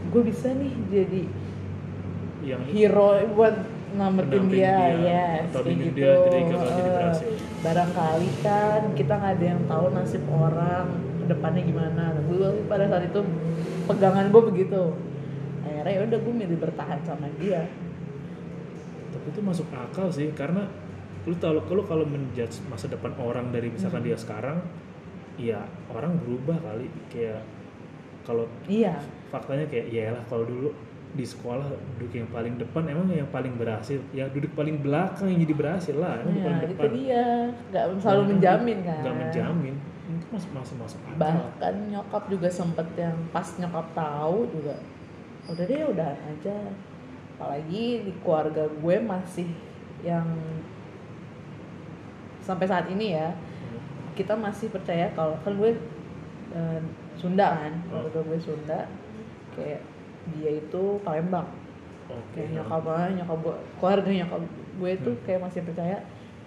gue 0.07 0.21
bisa 0.23 0.47
nih 0.55 0.71
jadi 0.87 1.23
Yang 2.47 2.63
hero 2.71 3.09
buat 3.35 3.55
Pendamping 3.97 4.51
dia, 4.51 4.77
dia, 4.93 4.99
yes, 4.99 5.49
atau 5.49 5.63
kayak 5.63 5.79
gitu. 5.79 5.95
dia 5.95 6.13
jadi 6.21 6.91
berhasil. 6.91 7.31
barangkali 7.65 8.29
kan 8.43 8.81
kita 8.93 9.13
nggak 9.15 9.33
ada 9.39 9.45
yang 9.47 9.61
tahu 9.65 9.85
nasib 9.95 10.23
orang 10.27 10.85
ke 11.23 11.25
depannya 11.31 11.63
gimana. 11.65 12.03
Gue 12.27 12.67
pada 12.67 12.85
saat 12.91 13.07
itu 13.07 13.23
pegangan 13.87 14.27
gue 14.29 14.43
begitu. 14.53 14.93
Akhirnya 15.63 15.91
ya 15.97 15.99
udah 16.03 16.19
gue 16.19 16.33
milih 16.35 16.57
bertahan 16.61 16.99
sama 17.07 17.31
dia. 17.39 17.71
tapi 19.07 19.27
itu 19.33 19.39
masuk 19.39 19.65
akal 19.71 20.11
sih 20.11 20.29
karena 20.35 20.67
lu 21.27 21.35
tahu 21.35 21.59
kalau 21.67 21.83
kalau 21.83 22.05
menjudge 22.07 22.63
masa 22.71 22.87
depan 22.87 23.11
orang 23.19 23.51
dari 23.51 23.67
misalkan 23.67 23.99
Hmm. 23.99 24.07
dia 24.07 24.17
sekarang 24.17 24.57
ya 25.35 25.59
orang 25.91 26.15
berubah 26.23 26.55
kali. 26.57 26.87
Kayak 27.11 27.43
kalau 28.23 28.47
Iya, 28.65 28.95
faktanya 29.27 29.67
kayak 29.67 29.87
ya 29.91 30.15
lah 30.15 30.23
kalau 30.25 30.47
dulu 30.47 30.71
di 31.07 31.23
sekolah 31.23 31.67
duduk 31.97 32.13
yang 32.13 32.27
paling 32.29 32.55
depan 32.55 32.83
emang 32.87 33.07
yang 33.11 33.27
paling 33.27 33.55
berhasil? 33.55 33.99
Ya 34.11 34.27
duduk 34.27 34.55
paling 34.55 34.79
belakang 34.79 35.27
yang 35.27 35.39
jadi 35.43 35.55
berhasil 35.55 35.95
lah 35.95 36.23
emang 36.23 36.35
ya, 36.35 36.43
paling 36.43 36.59
itu 36.63 36.67
depan. 36.71 36.89
dia. 36.95 37.25
Nggak 37.71 37.83
selalu 37.99 38.23
menjamin 38.31 38.77
kan. 38.83 39.01
nggak 39.03 39.15
menjamin. 39.19 39.75
Itu 40.07 40.25
masuk 40.31 40.51
masuk 40.55 40.75
masuk 40.79 40.99
akal. 41.03 41.15
Bahkan 41.19 41.73
nyokap 41.91 42.23
juga 42.31 42.47
sempet 42.47 42.87
yang 42.95 43.17
pas 43.29 43.47
nyokap 43.59 43.87
tahu 43.91 44.47
juga 44.47 44.75
udah 45.47 45.63
deh 45.63 45.83
udah 45.91 46.09
aja. 46.15 46.57
Apalagi 47.35 48.07
di 48.07 48.11
keluarga 48.23 48.63
gue 48.65 48.95
masih 48.97 49.47
yang 50.01 50.25
sampai 52.47 52.63
saat 52.63 52.87
ini 52.87 53.11
ya 53.11 53.35
kita 54.15 54.33
masih 54.39 54.71
percaya 54.71 55.11
kalau 55.13 55.35
kan 55.43 55.53
gue 55.59 55.75
eh, 56.55 56.79
Sunda 57.19 57.59
kan 57.59 57.73
keluarga 57.91 58.19
gue 58.23 58.39
Sunda 58.39 58.79
kayak 59.53 59.83
dia 60.31 60.51
itu 60.63 60.83
Palembang. 61.03 61.47
Oke. 62.07 62.39
Kayak 62.39 62.63
nyokap 62.63 62.83
nyokap 63.19 63.37
gue 63.43 63.55
keluarga 63.77 64.09
nyokap 64.23 64.41
gue 64.79 64.91
tuh 65.03 65.15
Hmm. 65.19 65.23
kayak 65.27 65.41
masih 65.43 65.61
percaya 65.67 65.97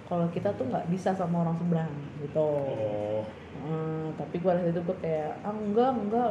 kalau 0.09 0.27
kita 0.35 0.51
tuh 0.59 0.67
nggak 0.67 0.89
bisa 0.91 1.13
sama 1.13 1.45
orang 1.45 1.57
seberang 1.61 1.93
gitu. 2.25 2.41
Oh. 2.41 3.23
Eh, 3.61 4.07
tapi 4.17 4.41
gue 4.41 4.51
rasa 4.51 4.73
itu 4.73 4.81
gue 4.81 4.97
kayak 5.05 5.37
ah 5.45 5.53
enggak 5.53 5.93
enggak 5.93 6.29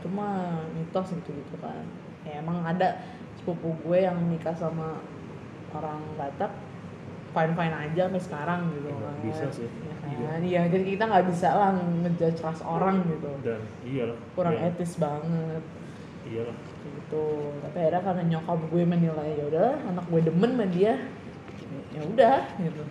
cuma 0.00 0.58
mitos 0.72 1.12
gitu 1.12 1.30
gitu 1.36 1.54
kan. 1.60 1.84
Ya 2.24 2.40
emang 2.40 2.64
ada 2.64 2.98
sepupu 3.36 3.76
gue 3.84 3.98
yang 4.00 4.16
nikah 4.28 4.56
sama 4.56 5.00
orang 5.76 6.02
Batak 6.18 6.50
fine 7.30 7.52
fine 7.52 7.74
aja 7.76 8.02
sampai 8.04 8.22
sekarang 8.22 8.60
gitu. 8.70 8.88
Ya, 8.88 8.96
kan 8.96 9.14
bisa 9.20 9.46
sih. 9.50 9.68
ya 9.68 9.94
kan? 10.26 10.40
Iya. 10.40 10.60
Jadi 10.68 10.84
kita 10.90 11.04
nggak 11.06 11.26
bisa 11.26 11.48
lah 11.50 11.70
ngejudge 11.74 12.40
ras 12.40 12.60
orang 12.60 12.96
gitu. 13.04 13.30
Dan 13.40 13.60
iyalah 13.82 14.18
kurang 14.32 14.54
ya, 14.54 14.68
etis 14.68 14.92
banget. 14.96 15.62
Iyalah 16.22 16.56
gitu. 16.80 17.26
Tapi 17.60 17.76
akhirnya 17.76 18.02
karena 18.02 18.22
nyokap 18.28 18.58
gue 18.64 18.82
menilai 18.84 19.30
ya 19.32 19.44
udah 19.46 19.68
anak 19.86 20.04
gue 20.06 20.20
demen 20.22 20.50
sama 20.52 20.66
dia 20.68 20.94
ya 21.90 22.00
udah 22.04 22.38
gitu. 22.58 22.82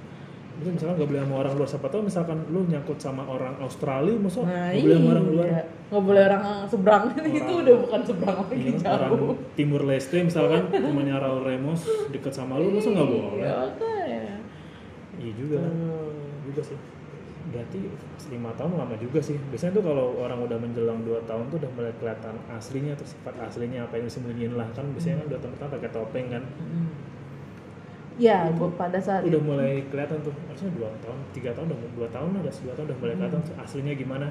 Terus 0.60 0.76
misalkan 0.76 0.96
nggak 0.98 1.08
boleh 1.08 1.22
sama 1.24 1.36
orang 1.38 1.54
luar 1.56 1.70
siapa 1.70 1.88
tahu 1.88 2.02
misalkan 2.04 2.38
lu 2.50 2.68
nyangkut 2.68 3.00
sama 3.00 3.24
orang 3.24 3.56
Australia 3.60 4.12
masa 4.20 4.44
nah 4.44 4.68
nggak 4.68 4.84
boleh 4.84 4.92
sama 4.94 5.10
orang 5.10 5.26
luar. 5.26 5.46
Iya 5.46 5.62
nggak 5.90 6.04
boleh 6.04 6.22
orang 6.22 6.44
seberang. 6.68 7.04
Itu 7.16 7.24
Orang- 7.42 7.62
udah 7.64 7.76
bukan 7.80 8.02
seberang 8.04 8.38
lagi 8.40 8.56
Iya, 8.60 8.76
jauh. 8.78 8.92
orang 8.92 9.12
Timur 9.56 9.82
Leste 9.84 10.18
misalkan 10.20 10.62
temannya 10.84 11.16
Raul 11.16 11.42
Remos 11.42 11.82
deket 12.12 12.34
sama 12.34 12.60
lu 12.60 12.70
masa 12.70 12.90
nggak 12.92 13.08
boleh? 13.08 13.40
Ya 13.40 13.56
iya 15.20 15.32
juga. 15.36 15.60
Hmm. 15.62 16.42
juga 16.48 16.64
sih. 16.64 16.80
Berarti 17.50 17.80
lima 18.30 18.52
tahun 18.54 18.78
lama 18.78 18.96
juga 18.98 19.20
sih. 19.22 19.38
Biasanya 19.50 19.74
tuh 19.78 19.84
kalau 19.86 20.18
orang 20.22 20.40
udah 20.46 20.58
menjelang 20.58 21.02
dua 21.02 21.20
tahun 21.26 21.50
tuh 21.50 21.58
udah 21.62 21.72
mulai 21.74 21.94
kelihatan 21.98 22.36
aslinya 22.52 22.94
atau 22.94 23.06
sifat 23.06 23.34
aslinya 23.42 23.86
apa 23.86 23.98
yang 23.98 24.06
disembunyiin 24.06 24.54
lah. 24.54 24.68
Kan 24.74 24.94
biasanya 24.94 25.26
kan 25.26 25.28
dua 25.34 25.40
tahun 25.42 25.52
pertama 25.58 25.72
pakai 25.78 25.92
topeng 25.92 26.28
kan. 26.30 26.44
Hmm. 26.58 26.90
ya 28.20 28.52
gue 28.52 28.70
pada 28.76 29.00
saat 29.00 29.24
udah 29.24 29.40
itu. 29.40 29.48
mulai 29.48 29.80
kelihatan 29.88 30.20
tuh. 30.20 30.36
Harusnya 30.52 30.72
dua 30.76 30.92
tahun 31.00 31.20
tiga 31.32 31.50
tahun 31.56 31.72
udah 31.72 31.80
dua 31.96 32.08
tahun 32.12 32.30
udah 32.36 32.54
dua 32.54 32.74
tahun 32.76 32.86
udah 32.92 32.98
mulai 33.00 33.16
kelihatan 33.16 33.42
Hmm. 33.42 33.64
aslinya 33.64 33.94
gimana. 33.96 34.28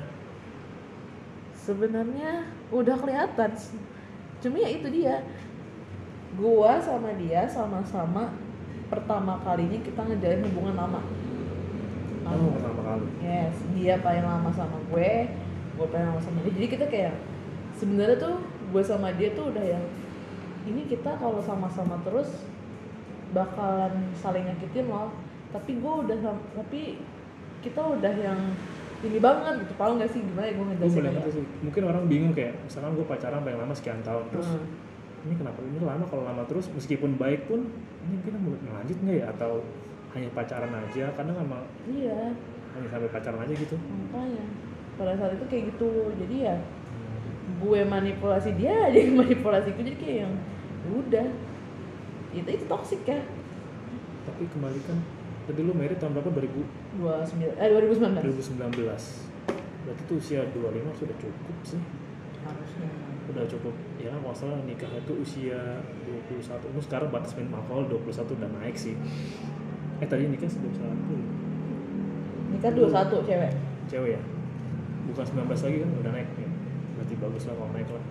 Sebenarnya 1.57 2.31
udah 2.71 2.97
kelihatan 2.97 3.51
cuma 4.39 4.57
ya 4.63 4.69
itu 4.71 4.89
dia. 4.93 5.25
Gua 6.39 6.79
sama 6.79 7.11
dia 7.19 7.49
sama-sama 7.49 8.31
pertama 8.89 9.41
kalinya 9.45 9.79
kita 9.85 10.01
ngejalin 10.01 10.43
hubungan 10.49 10.75
lama. 10.77 11.01
Oh 12.29 12.53
pertama 12.57 12.81
kali? 12.85 13.05
Yes 13.25 13.57
dia 13.77 14.01
paling 14.01 14.25
lama 14.25 14.51
sama 14.53 14.77
gue 14.93 15.11
gue 15.79 15.87
paling 15.89 16.07
lama 16.13 16.21
sama 16.21 16.39
dia. 16.45 16.53
Jadi 16.57 16.67
kita 16.69 16.87
kayak 16.89 17.15
sebenarnya 17.77 18.17
tuh 18.19 18.35
gue 18.45 18.83
sama 18.85 19.13
dia 19.17 19.33
tuh 19.33 19.49
udah 19.53 19.65
yang 19.65 19.85
ini 20.69 20.85
kita 20.85 21.17
kalau 21.17 21.41
sama-sama 21.41 21.97
terus 22.05 22.45
bakalan 23.33 24.13
saling 24.19 24.45
nyakitin 24.45 24.89
loh. 24.89 25.13
Tapi 25.53 25.81
gue 25.81 25.93
udah 26.05 26.17
tapi 26.57 27.01
kita 27.65 27.81
udah 27.81 28.15
yang 28.17 28.41
ini 29.05 29.19
banget 29.23 29.65
gitu. 29.65 29.73
Paham 29.79 30.01
gak 30.03 30.11
sih 30.13 30.21
gimana 30.21 30.49
ya 30.49 30.53
gue 30.57 30.59
gue 30.59 30.69
ngejelasin 30.75 30.99
boleh 31.01 31.13
ngerti 31.17 31.31
sih. 31.33 31.45
Mungkin 31.65 31.83
orang 31.87 32.05
bingung 32.11 32.33
kayak 32.37 32.57
misalkan 32.65 32.93
gue 32.97 33.07
pacaran 33.07 33.41
paling 33.45 33.61
lama 33.61 33.75
sekian 33.77 34.01
tahun 34.01 34.25
terus 34.33 34.49
Hmm. 34.49 34.88
Ini 35.27 35.35
kenapa? 35.35 35.59
Ini 35.65 35.79
lama 35.83 36.05
kalau 36.07 36.23
lama 36.23 36.43
terus 36.47 36.71
meskipun 36.71 37.19
baik 37.19 37.51
pun 37.51 37.67
ini 38.07 38.17
kita 38.23 38.39
mau 38.39 38.55
lanjut 38.55 38.99
nggak 39.03 39.17
ya? 39.19 39.27
Atau 39.35 39.63
hanya 40.15 40.29
pacaran 40.33 40.73
aja? 40.73 41.05
Karena 41.15 41.33
memang 41.35 41.63
iya. 41.91 42.31
hanya 42.77 42.89
sampai 42.93 43.11
pacaran 43.11 43.41
aja 43.43 43.55
gitu. 43.55 43.77
Makanya 43.77 44.45
pada 44.99 45.13
saat 45.19 45.33
itu 45.35 45.45
kayak 45.51 45.65
gitu. 45.75 45.91
Jadi 46.15 46.37
ya 46.47 46.57
gue 47.59 47.81
manipulasi 47.83 48.51
dia 48.55 48.77
dia 48.95 49.11
manipulasi 49.11 49.75
gue. 49.75 49.83
Jadi 49.83 49.99
kayak 49.99 50.17
yang 50.27 50.35
"Ya 50.87 50.91
udah. 50.95 51.27
Itu 52.37 52.49
itu 52.55 52.65
toxic 52.71 53.03
ya. 53.03 53.19
Tapi 54.29 54.45
kembali 54.53 54.81
kan 54.87 54.99
tadi 55.49 55.65
lu 55.65 55.73
merit 55.73 55.97
tahun 55.97 56.13
berapa? 56.13 56.29
2000 56.29 57.01
dua 57.01 57.25
sembilan 57.25 57.57
eh 57.57 57.69
2019 57.73 58.21
2019 58.69 59.89
berarti 59.89 60.03
tuh 60.05 60.17
usia 60.21 60.45
25 60.53 61.01
sudah 61.01 61.17
cukup 61.17 61.57
sih. 61.65 61.81
Harusnya 62.45 62.89
udah 63.29 63.45
cukup. 63.47 63.75
Ya 64.01 64.09
kan 64.11 64.21
kalau 64.21 64.33
nggak 64.33 64.39
salah 64.41 64.59
nikah 64.65 64.91
itu 64.93 65.13
usia 65.21 65.61
21 66.09 66.75
lu 66.75 66.81
sekarang 66.81 67.09
batas 67.13 67.37
minimal 67.37 67.61
alkohol 67.65 67.85
21 68.01 68.39
udah 68.41 68.51
naik 68.61 68.77
sih. 68.77 68.95
Eh 70.01 70.09
tadi 70.09 70.31
nikah 70.31 70.49
sebelum 70.49 70.75
salah 70.77 70.97
nikah 72.49 72.73
dua 72.75 72.89
satu 72.91 73.23
cewek? 73.23 73.53
Cewek 73.87 74.11
ya? 74.19 74.23
Bukan 75.09 75.25
19 75.25 75.47
lagi 75.47 75.77
kan? 75.85 75.91
Udah 76.03 76.13
naik 76.13 76.29
ya? 76.35 76.51
Berarti 76.99 77.15
bagus 77.21 77.45
lah 77.47 77.55
kalau 77.55 77.73
naik 77.77 77.89
lah. 77.93 78.05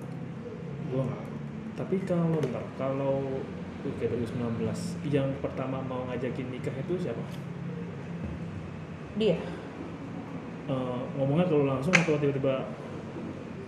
Gua 0.92 1.02
nggak. 1.06 1.24
Tapi 1.80 1.96
kalau 2.06 2.38
bentar. 2.38 2.64
Kalau 2.76 3.14
oke 3.80 4.04
2019 4.04 5.08
yang 5.08 5.28
pertama 5.40 5.80
mau 5.82 6.04
ngajakin 6.08 6.46
nikah 6.52 6.74
itu 6.76 6.94
siapa? 7.00 7.22
Dia. 9.16 9.40
Eh, 10.70 11.02
ngomongnya 11.18 11.50
kalau 11.50 11.66
langsung 11.66 11.90
atau 11.90 12.14
tiba-tiba 12.14 12.62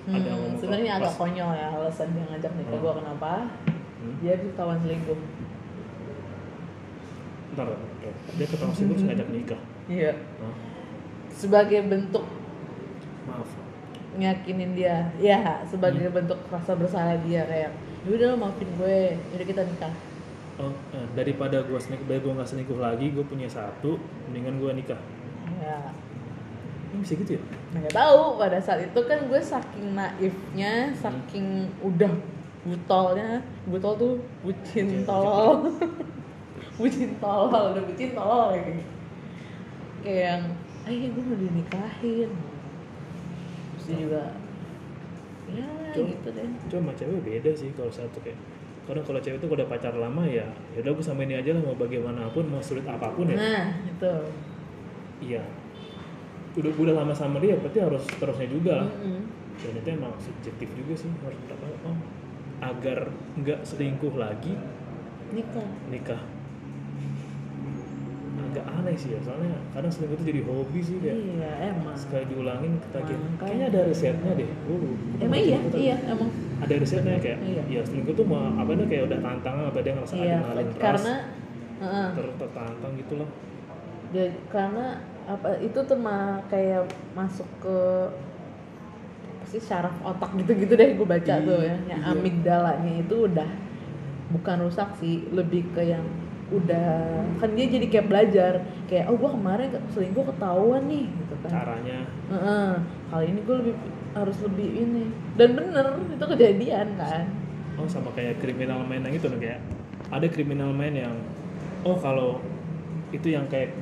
ada 0.04 0.18
Hmm, 0.20 0.34
ngomong 0.34 0.54
sebenarnya 0.56 0.92
agak 0.96 1.08
pas- 1.08 1.20
konyol 1.20 1.50
ya 1.52 1.66
alasan 1.72 2.08
dia 2.10 2.24
ngajak 2.26 2.52
nikah 2.52 2.72
Hmm. 2.72 2.82
gue 2.82 2.92
kenapa 2.96 3.32
Hmm? 3.96 4.14
dia 4.18 4.34
tawan 4.52 4.78
selingkuh 4.78 5.20
Bentar, 7.48 7.66
oke. 7.68 8.08
dia 8.32 8.46
ketemu 8.48 8.72
sih 8.72 8.84
terus 8.86 9.04
ngajak 9.04 9.28
nikah. 9.30 9.60
iya 9.86 10.12
Hah? 10.40 10.54
sebagai 11.28 11.80
bentuk 11.84 12.24
Maaf. 13.24 13.48
nyakinin 14.14 14.72
dia 14.72 14.96
ya 15.18 15.38
sebagai 15.64 16.06
Hmm. 16.06 16.16
bentuk 16.18 16.38
rasa 16.46 16.72
bersalah 16.74 17.16
dia 17.20 17.44
kayak 17.44 17.70
"Ya 18.02 18.10
udah 18.10 18.26
lo 18.28 18.36
maafin 18.38 18.68
gue 18.72 18.98
jadi 19.30 19.44
kita 19.46 19.62
nikah 19.64 19.94
Oh, 20.54 20.68
eh, 20.92 21.06
daripada 21.14 21.64
gua 21.64 21.80
selingkuh, 21.80 22.04
daripada 22.04 22.20
gua 22.22 22.32
nggak 22.36 22.50
selingkuh 22.50 22.76
lagi, 22.78 23.06
gua 23.10 23.24
punya 23.24 23.48
satu, 23.48 23.96
mendingan 24.28 24.60
gua 24.60 24.72
nikah. 24.72 25.00
ya 25.58 25.80
Ini 26.92 27.00
bisa 27.00 27.14
gitu 27.16 27.32
ya? 27.40 27.42
nggak 27.72 27.96
tahu. 27.96 28.36
Pada 28.36 28.58
saat 28.60 28.84
itu 28.84 29.00
kan 29.08 29.18
gue 29.26 29.40
saking 29.40 29.96
naifnya 29.96 30.92
saking 30.92 31.72
udah 31.80 32.12
butolnya. 32.68 33.40
Butol 33.64 33.92
tuh 33.96 34.14
bucin 34.44 35.02
tolol 35.08 35.72
bucin 36.76 37.10
tolol 37.20 37.64
udah 37.76 37.82
bucin 37.84 38.10
tolol 38.12 38.52
kayak 38.52 38.64
gitu. 38.76 38.92
Kayak 40.02 40.22
yang 40.22 40.42
ayo 40.90 41.06
gue 41.14 41.22
mau 41.24 41.36
dinikahin. 41.38 42.30
Terus 43.72 43.84
dia 43.88 43.96
juga 43.98 44.22
ya 45.52 45.68
Tuh. 45.92 46.06
gitu 46.08 46.28
deh. 46.32 46.48
Cuma 46.70 46.92
cewek 46.96 47.20
beda 47.24 47.50
sih 47.52 47.70
kalau 47.76 47.92
satu 47.92 48.18
kayak 48.24 48.38
kadang 48.82 49.06
kalau 49.06 49.20
cewek 49.22 49.38
itu 49.38 49.46
udah 49.46 49.68
pacar 49.70 49.94
lama 49.94 50.26
ya 50.26 50.42
ya 50.74 50.78
udah 50.82 50.92
gue 50.98 51.04
sama 51.06 51.22
ini 51.22 51.38
aja 51.38 51.54
lah 51.54 51.62
mau 51.62 51.78
bagaimanapun 51.78 52.50
mau 52.50 52.58
sulit 52.58 52.82
apa 52.84 53.14
pun 53.14 53.30
ya. 53.30 53.36
Nah 53.38 53.64
itu 53.86 54.12
iya 55.22 55.42
udah 56.54 56.72
udah 56.74 56.94
lama 56.94 57.12
sama 57.12 57.36
dia 57.38 57.56
berarti 57.56 57.78
harus 57.78 58.04
terusnya 58.06 58.46
juga 58.46 58.72
lah 58.78 58.88
Mm-mm. 58.92 59.22
dan 59.58 59.72
itu 59.74 59.88
emang 59.90 60.12
subjektif 60.18 60.68
juga 60.74 60.94
sih 60.94 61.10
harus 61.18 61.38
berapa 61.42 61.64
oh 61.82 61.96
agar 62.62 62.98
nggak 63.34 63.60
selingkuh 63.62 64.14
lagi 64.14 64.54
nikah 65.30 65.68
nikah 65.88 66.22
agak 68.42 68.64
aneh 68.68 68.92
sih 68.94 69.10
ya 69.10 69.20
soalnya 69.22 69.48
kadang 69.72 69.88
selingkuh 69.88 70.16
itu 70.18 70.24
jadi 70.28 70.40
hobi 70.44 70.80
sih 70.82 70.96
kayak 70.98 71.16
iya 71.16 71.50
emang 71.70 71.96
sekali 71.96 72.24
diulangin 72.28 72.72
ketagihan 72.82 73.22
kayaknya 73.38 73.66
ada 73.66 73.80
risetnya 73.86 74.32
deh 74.34 74.50
lupa. 74.66 74.88
emang 75.18 75.40
iya 75.40 75.58
iya 75.72 75.96
emang 76.04 76.28
ada 76.58 76.74
risetnya 76.76 77.16
kayak 77.16 77.38
Iya. 77.40 77.62
ya 77.66 77.80
selingkuh 77.80 78.12
tuh 78.12 78.26
mau 78.26 78.44
apa 78.52 78.70
nih 78.72 78.86
kayak 78.86 79.04
udah 79.08 79.18
tantangan 79.20 79.64
apa 79.66 79.78
dia 79.80 79.92
ngerasa 79.94 80.14
iya 80.14 80.36
rush, 80.44 80.76
karena 80.76 81.14
Heeh. 81.80 82.08
ter- 82.12 82.36
tertantang 82.38 82.92
gitu 82.94 83.14
loh 83.16 83.28
Jadi, 84.12 84.36
karena 84.46 84.86
apa 85.26 85.58
itu 85.62 85.78
tuh 85.82 85.98
mah 85.98 86.42
kayak 86.50 86.86
masuk 87.14 87.46
ke 87.62 87.76
apa 89.32 89.44
sih 89.46 89.60
syaraf 89.62 89.94
otak 90.02 90.30
gitu-gitu 90.38 90.74
deh 90.74 90.94
gue 90.94 91.06
baca 91.06 91.34
Iya, 91.38 91.46
tuh 91.46 91.60
ya. 91.62 91.76
Yang 91.90 92.02
iya. 92.02 92.12
amigdalanya 92.14 92.92
itu 92.98 93.14
udah 93.30 93.50
bukan 94.32 94.56
rusak 94.64 94.88
sih 94.98 95.28
lebih 95.30 95.68
ke 95.76 95.82
yang 95.92 96.04
udah 96.52 97.24
kan 97.40 97.48
dia 97.56 97.64
jadi 97.64 97.86
kayak 97.88 98.06
belajar 98.12 98.52
kayak 98.84 99.08
oh 99.08 99.16
gue 99.16 99.30
kemarin 99.32 99.72
selingkuh 99.88 100.24
ketahuan 100.36 100.84
nih 100.84 101.08
gitu 101.08 101.34
kan. 101.44 101.50
Caranya. 101.52 101.98
Heeh, 102.28 102.70
kali 103.08 103.24
ini 103.32 103.40
gue 103.40 103.56
lebih 103.56 103.74
harus 104.12 104.36
lebih 104.44 104.68
ini. 104.68 105.04
Dan 105.40 105.56
bener 105.56 105.86
itu 106.12 106.24
kejadian 106.24 106.88
kan. 107.00 107.24
Oh 107.80 107.88
sama 107.88 108.12
kayak 108.12 108.36
kriminal 108.44 108.84
man 108.84 109.00
yang 109.00 109.16
itu 109.16 109.26
nih 109.32 109.40
kayak 109.40 109.60
ada 110.12 110.26
kriminal 110.28 110.70
man 110.76 110.92
yang 110.92 111.16
oh 111.88 111.96
kalau 111.96 112.44
itu 113.12 113.32
yang 113.32 113.48
kayak 113.48 113.72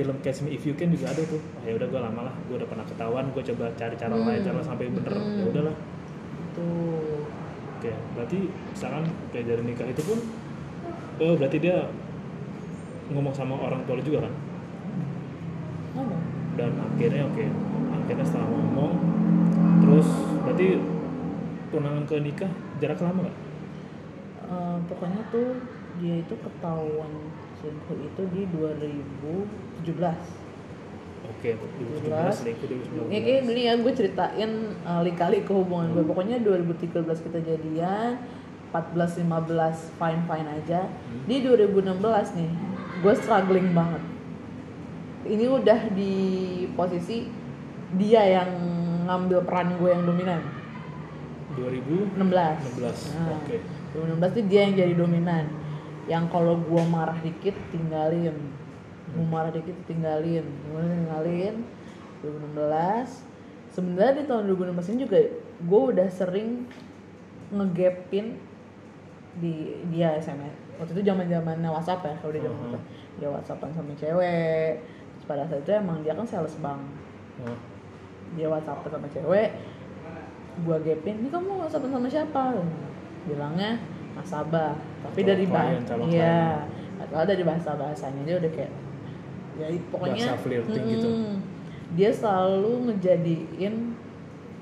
film 0.00 0.16
Catch 0.24 0.40
Me 0.40 0.56
If 0.56 0.64
You 0.64 0.72
Can 0.72 0.96
juga 0.96 1.12
ada 1.12 1.20
tuh 1.20 1.36
oh, 1.36 1.60
ya 1.68 1.76
udah 1.76 1.84
gue 1.92 2.00
lama 2.00 2.32
lah 2.32 2.34
gue 2.48 2.56
udah 2.56 2.64
pernah 2.64 2.88
ketahuan 2.88 3.28
gue 3.36 3.42
coba 3.52 3.68
cari 3.76 3.94
cara 4.00 4.16
Hmm. 4.16 4.24
lain 4.24 4.40
cara 4.40 4.60
sampai 4.64 4.88
bener 4.88 5.12
Hmm. 5.12 5.36
ya 5.36 5.44
udahlah 5.52 5.76
tuh 6.56 7.28
Oke, 7.80 7.96
berarti 8.12 8.44
misalkan 8.44 9.08
kayak 9.32 9.44
dari 9.48 9.62
nikah 9.64 9.88
itu 9.88 10.04
pun, 10.04 10.20
oh 11.16 11.32
berarti 11.32 11.56
dia 11.64 11.88
ngomong 13.08 13.32
sama 13.32 13.56
orang 13.56 13.80
tua 13.88 13.96
juga 14.04 14.28
kan? 14.28 14.32
ngomong 15.96 16.20
Dan 16.60 16.76
akhirnya 16.76 17.24
oke, 17.24 17.40
akhirnya 18.04 18.20
setelah 18.20 18.52
ngomong, 18.52 18.92
terus 19.80 20.08
berarti 20.44 20.76
tunangan 21.72 22.04
ke 22.04 22.16
nikah 22.20 22.52
jarak 22.84 23.00
lama 23.00 23.32
gak? 23.32 23.36
Eh, 24.44 24.76
pokoknya 24.84 25.20
tuh 25.32 25.64
dia 26.04 26.20
itu 26.20 26.34
ketahuan 26.36 27.12
selingkuh 27.64 27.96
itu 27.96 28.22
di 28.28 28.42
2017 29.82 30.40
Oke, 31.30 31.56
2017 31.56 32.36
selingkuh 32.36 32.66
2019. 33.08 33.14
Ya 33.14 33.18
kayak 33.24 33.40
gini 33.48 33.62
ya 33.64 33.72
gue 33.80 33.92
ceritain 33.96 34.50
uh, 34.84 35.00
kali 35.16 35.40
ke 35.40 35.52
hubungan 35.56 35.88
gue. 35.96 36.04
Pokoknya 36.04 36.36
2013 36.42 37.00
kita 37.00 37.38
jadian 37.40 38.20
14 38.74 39.24
15 39.24 39.96
fine 39.96 40.22
fine 40.28 40.48
aja. 40.52 40.80
Di 41.24 41.36
2016 41.40 41.96
nih 42.36 42.50
gue 43.00 43.14
struggling 43.16 43.72
banget. 43.72 44.02
Ini 45.24 45.44
udah 45.48 45.80
di 45.96 46.14
posisi 46.76 47.24
dia 47.96 48.20
yang 48.26 48.50
ngambil 49.08 49.40
peran 49.46 49.80
gue 49.80 49.88
yang 49.96 50.04
dominan. 50.04 50.44
2016. 51.56 52.20
16 52.20 53.16
Nah, 53.16 53.38
Oke. 53.42 53.56
2016 53.96 54.36
tuh 54.36 54.44
dia 54.44 54.60
yang 54.68 54.74
jadi 54.76 54.94
dominan. 54.94 55.44
Yang 56.10 56.24
kalau 56.34 56.58
gua 56.58 56.82
marah 56.90 57.18
dikit 57.22 57.54
tinggalin 57.70 58.34
mau 59.16 59.40
marah 59.40 59.52
dikit 59.54 59.74
tinggalin 59.90 60.46
gua 60.70 60.82
tinggalin 60.86 61.54
2016 62.22 63.74
sebenarnya 63.74 64.12
di 64.20 64.24
tahun 64.28 64.44
2016 64.54 64.90
ini 64.92 64.98
juga 65.06 65.18
gue 65.60 65.80
udah 65.94 66.08
sering 66.10 66.68
ngegapin 67.50 68.38
di 69.38 69.78
dia 69.94 70.14
SMS 70.18 70.54
waktu 70.78 70.92
itu 70.96 71.02
zaman 71.06 71.28
zamannya 71.28 71.70
WhatsApp 71.70 72.02
ya 72.06 72.14
kalau 72.18 72.32
di 72.34 72.40
zaman 72.42 72.60
itu 72.72 72.78
dia 73.20 73.28
WhatsAppan 73.28 73.70
sama 73.76 73.92
cewek. 74.00 74.80
Terus 74.80 75.24
pada 75.28 75.44
saat 75.44 75.60
itu 75.60 75.70
emang 75.76 76.00
dia 76.00 76.16
kan 76.16 76.24
sales 76.24 76.56
bank. 76.64 76.80
Oh, 77.44 77.58
dia 78.32 78.48
WhatsApp 78.48 78.88
sama 78.88 79.06
cewek. 79.12 79.52
Gua 80.64 80.80
gapin 80.80 81.20
ini 81.20 81.28
kamu 81.28 81.60
WhatsApp 81.60 81.84
sama 81.84 82.08
siapa? 82.08 82.64
Bilangnya 83.28 83.76
nasabah 84.16 84.74
tapi 85.06 85.22
dari 85.22 85.46
bahasa 85.46 85.94
iya. 86.10 86.66
kalau 87.08 87.24
dari 87.24 87.46
bahasa 87.46 87.78
bahasanya 87.78 88.26
dia 88.26 88.36
udah 88.42 88.50
kayak 88.52 88.72
ya 89.56 89.66
pokoknya 89.88 90.24
Bahasa 90.26 90.38
flirting 90.38 90.84
gitu. 90.88 91.08
mm, 91.08 91.34
dia 91.90 92.10
selalu 92.10 92.72
ngejadiin 92.86 93.74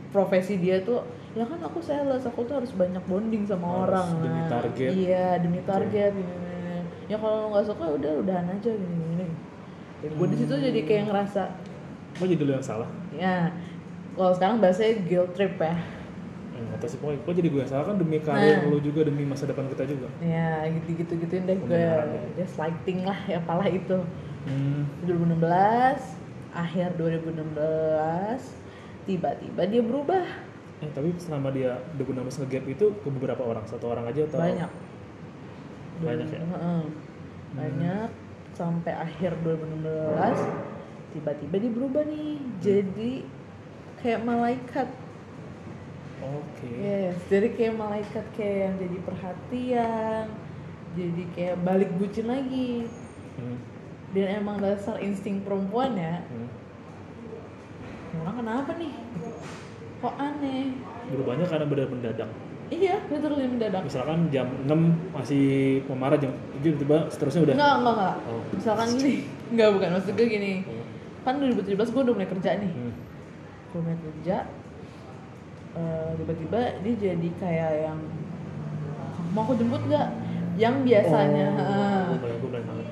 profesi 0.09 0.57
dia 0.57 0.80
tuh 0.80 1.04
ya 1.33 1.45
kan 1.45 1.61
aku 1.61 1.78
sales 1.78 2.25
aku 2.25 2.40
tuh 2.42 2.57
harus 2.57 2.73
banyak 2.73 3.04
bonding 3.04 3.45
sama 3.45 3.85
Harus 3.85 3.85
orang 3.85 4.09
demi 4.18 4.40
Nah, 4.40 4.49
target. 4.50 4.90
iya 4.90 5.37
demi 5.37 5.61
target 5.62 6.11
gini, 6.11 6.25
gini, 6.25 6.57
gini. 6.57 6.78
ya 7.07 7.16
kalau 7.16 7.37
lo 7.38 7.47
nggak 7.52 7.66
suka 7.66 7.85
udah 7.90 8.12
udahan 8.18 8.47
aja 8.49 8.71
gini 8.71 8.97
gini 9.07 9.26
ya, 9.99 10.09
gue 10.09 10.26
di 10.26 10.37
situ 10.37 10.54
jadi 10.54 10.80
kayak 10.83 11.04
ngerasa 11.07 11.42
Apa 12.11 12.25
jadi 12.25 12.42
lu 12.42 12.52
yang 12.52 12.64
salah? 12.64 12.88
ya 13.12 13.52
kalau 14.12 14.33
sekarang 14.33 14.59
bahasanya 14.59 15.04
guilt 15.04 15.30
trip 15.33 15.54
ya 15.59 15.76
nggak 16.59 16.78
tahu 16.80 16.90
sih 16.90 16.99
pokoknya, 16.99 17.21
kok 17.23 17.35
jadi 17.37 17.49
gue 17.49 17.61
yang 17.61 17.71
salah 17.71 17.85
kan 17.87 17.97
demi 17.97 18.18
karir 18.18 18.57
Nah. 18.57 18.66
lu 18.66 18.78
juga 18.80 19.00
demi 19.04 19.23
masa 19.23 19.47
depan 19.47 19.68
kita 19.68 19.85
juga. 19.87 20.09
ya 20.18 20.66
gitu 20.66 20.88
gitu 20.97 21.12
gituin 21.18 21.45
deh 21.45 21.54
gue 21.54 21.71
ya. 21.71 22.02
gaslighting 22.35 23.07
lah 23.07 23.18
ya 23.26 23.38
apalah 23.38 23.68
itu 23.68 23.95
Hmm. 24.48 24.88
2016 25.04 26.56
akhir 26.56 26.96
2016 26.96 27.52
tiba-tiba 29.04 29.62
dia 29.68 29.82
berubah 29.84 30.24
Eh 30.78 30.86
tapi 30.94 31.10
selama 31.18 31.50
dia 31.50 31.74
2016 31.98 32.38
nge-gap 32.38 32.64
itu 32.70 32.86
ke 33.02 33.08
beberapa 33.10 33.42
orang, 33.42 33.66
satu 33.66 33.90
orang 33.90 34.06
aja 34.06 34.22
atau 34.30 34.38
banyak 34.38 34.70
Banyak 35.98 36.28
ya? 36.30 36.38
Heeh. 36.38 36.82
banyak 37.48 38.10
sampai 38.54 38.92
akhir 38.94 39.34
2016 39.42 39.82
tiba-tiba 41.16 41.56
dia 41.58 41.72
berubah 41.72 42.02
nih 42.06 42.38
jadi 42.62 43.12
kayak 43.98 44.22
malaikat 44.22 44.88
Oke. 46.18 46.66
Yes, 46.82 47.14
jadi 47.30 47.54
kayak 47.54 47.78
malaikat 47.78 48.26
kayak 48.34 48.58
yang 48.58 48.74
jadi 48.82 48.98
perhatian, 49.06 50.24
jadi 50.98 51.22
kayak 51.30 51.56
balik 51.62 51.90
bucin 51.94 52.26
lagi. 52.26 52.90
Hmm. 53.38 53.58
Dan 54.08 54.40
emang 54.40 54.56
dasar 54.56 54.96
insting 54.98 55.44
perempuan 55.44 55.92
ya, 55.92 56.24
Hmm. 56.24 56.48
orang 58.24 58.37
kenapa 58.40 58.70
nih? 58.80 58.92
Kok 60.00 60.14
aneh? 60.16 60.72
Berubahnya 61.12 61.44
karena 61.44 61.66
benar 61.68 61.87
mendadak. 61.92 62.30
Iya, 62.68 63.00
literally 63.09 63.48
mendadak. 63.48 63.80
Misalkan 63.85 64.28
jam 64.28 64.48
6 64.64 64.80
masih 65.12 65.44
pemarah 65.88 66.20
jam 66.20 66.33
7 66.61 66.76
tiba 66.76 67.09
seterusnya 67.09 67.48
udah. 67.48 67.54
Enggak, 67.56 67.74
enggak, 67.80 67.94
enggak. 67.96 68.16
Oh. 68.28 68.40
Misalkan 68.52 68.88
gini, 68.96 69.14
enggak 69.52 69.68
bukan 69.72 69.88
maksud 69.96 70.12
gue 70.12 70.26
gini. 70.28 70.52
Oh. 70.68 70.85
Kan 71.24 71.35
2017 71.40 71.88
gue 71.88 72.02
udah 72.04 72.14
mulai 72.16 72.28
kerja 72.28 72.50
nih. 72.61 72.72
Hmm. 72.72 72.92
Gue 73.72 73.80
mulai 73.85 73.98
kerja, 74.00 74.37
eh, 75.76 76.11
tiba-tiba 76.16 76.61
dia 76.80 76.94
jadi 76.96 77.28
kayak 77.40 77.72
yang 77.88 77.98
mau 79.33 79.44
aku 79.44 79.56
jemput 79.56 79.80
gak? 79.88 80.09
Yang 80.59 80.74
biasanya, 80.85 81.46
Oh, 81.54 81.62
eh, 82.18 82.38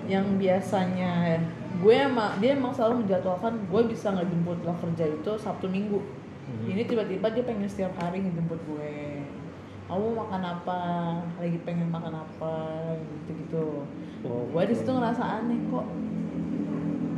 yang 0.06 0.38
biasanya. 0.38 1.42
Gue 1.82 1.94
emang 1.94 2.40
dia 2.40 2.56
emang 2.56 2.72
selalu 2.72 3.04
menjadwalkan 3.04 3.52
gue 3.68 3.82
bisa 3.92 4.08
ngejemput 4.14 4.64
lo 4.64 4.72
kerja 4.80 5.04
itu 5.12 5.32
Sabtu 5.36 5.68
Minggu. 5.68 6.00
Hmm. 6.46 6.62
ini 6.70 6.86
tiba-tiba 6.86 7.26
dia 7.34 7.42
pengen 7.42 7.66
setiap 7.66 7.90
hari 7.98 8.22
ngejemput 8.22 8.58
gue. 8.70 9.18
Kamu 9.90 10.14
makan 10.14 10.42
apa? 10.46 10.82
Lagi 11.42 11.58
pengen 11.66 11.90
makan 11.90 12.22
apa? 12.22 12.54
Gitu 13.26 13.30
gitu 13.46 13.66
Oh, 14.26 14.46
gue 14.50 14.62
di 14.66 14.74
situ 14.74 14.90
ngerasa 14.90 15.42
aneh 15.42 15.58
kok. 15.70 15.86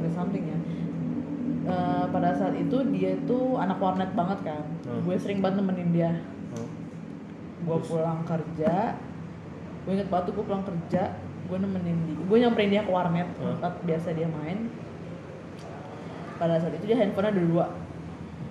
Ada 0.01 0.11
something 0.17 0.45
ya. 0.49 0.59
Eh, 1.69 2.05
pada 2.09 2.33
saat 2.33 2.57
itu 2.57 2.77
dia 2.93 3.13
tuh 3.29 3.61
anak 3.61 3.77
warnet 3.77 4.17
banget 4.17 4.41
kan. 4.49 4.65
Hmm. 4.89 5.05
gue 5.05 5.17
sering 5.21 5.45
banget 5.45 5.61
nemenin 5.61 5.93
dia. 5.93 6.13
Oh. 6.57 6.69
gue 7.69 7.79
pulang 7.85 8.25
kerja. 8.25 8.97
Gue 9.85 9.93
inget 9.93 10.09
banget 10.09 10.33
tuh 10.33 10.35
gue 10.41 10.45
pulang 10.49 10.65
kerja 10.65 11.28
gue 11.49 11.59
nemenin 11.59 11.97
dia 12.05 12.17
gue 12.19 12.37
nyamperin 12.39 12.71
dia 12.71 12.83
ke 12.83 12.91
warnet 12.91 13.25
Hah? 13.27 13.57
tempat 13.57 13.73
biasa 13.83 14.09
dia 14.13 14.29
main 14.29 14.69
pada 16.37 16.55
saat 16.57 16.71
itu 16.73 16.87
dia 16.87 16.97
handphone 16.97 17.27
ada 17.27 17.41
dua. 17.41 17.67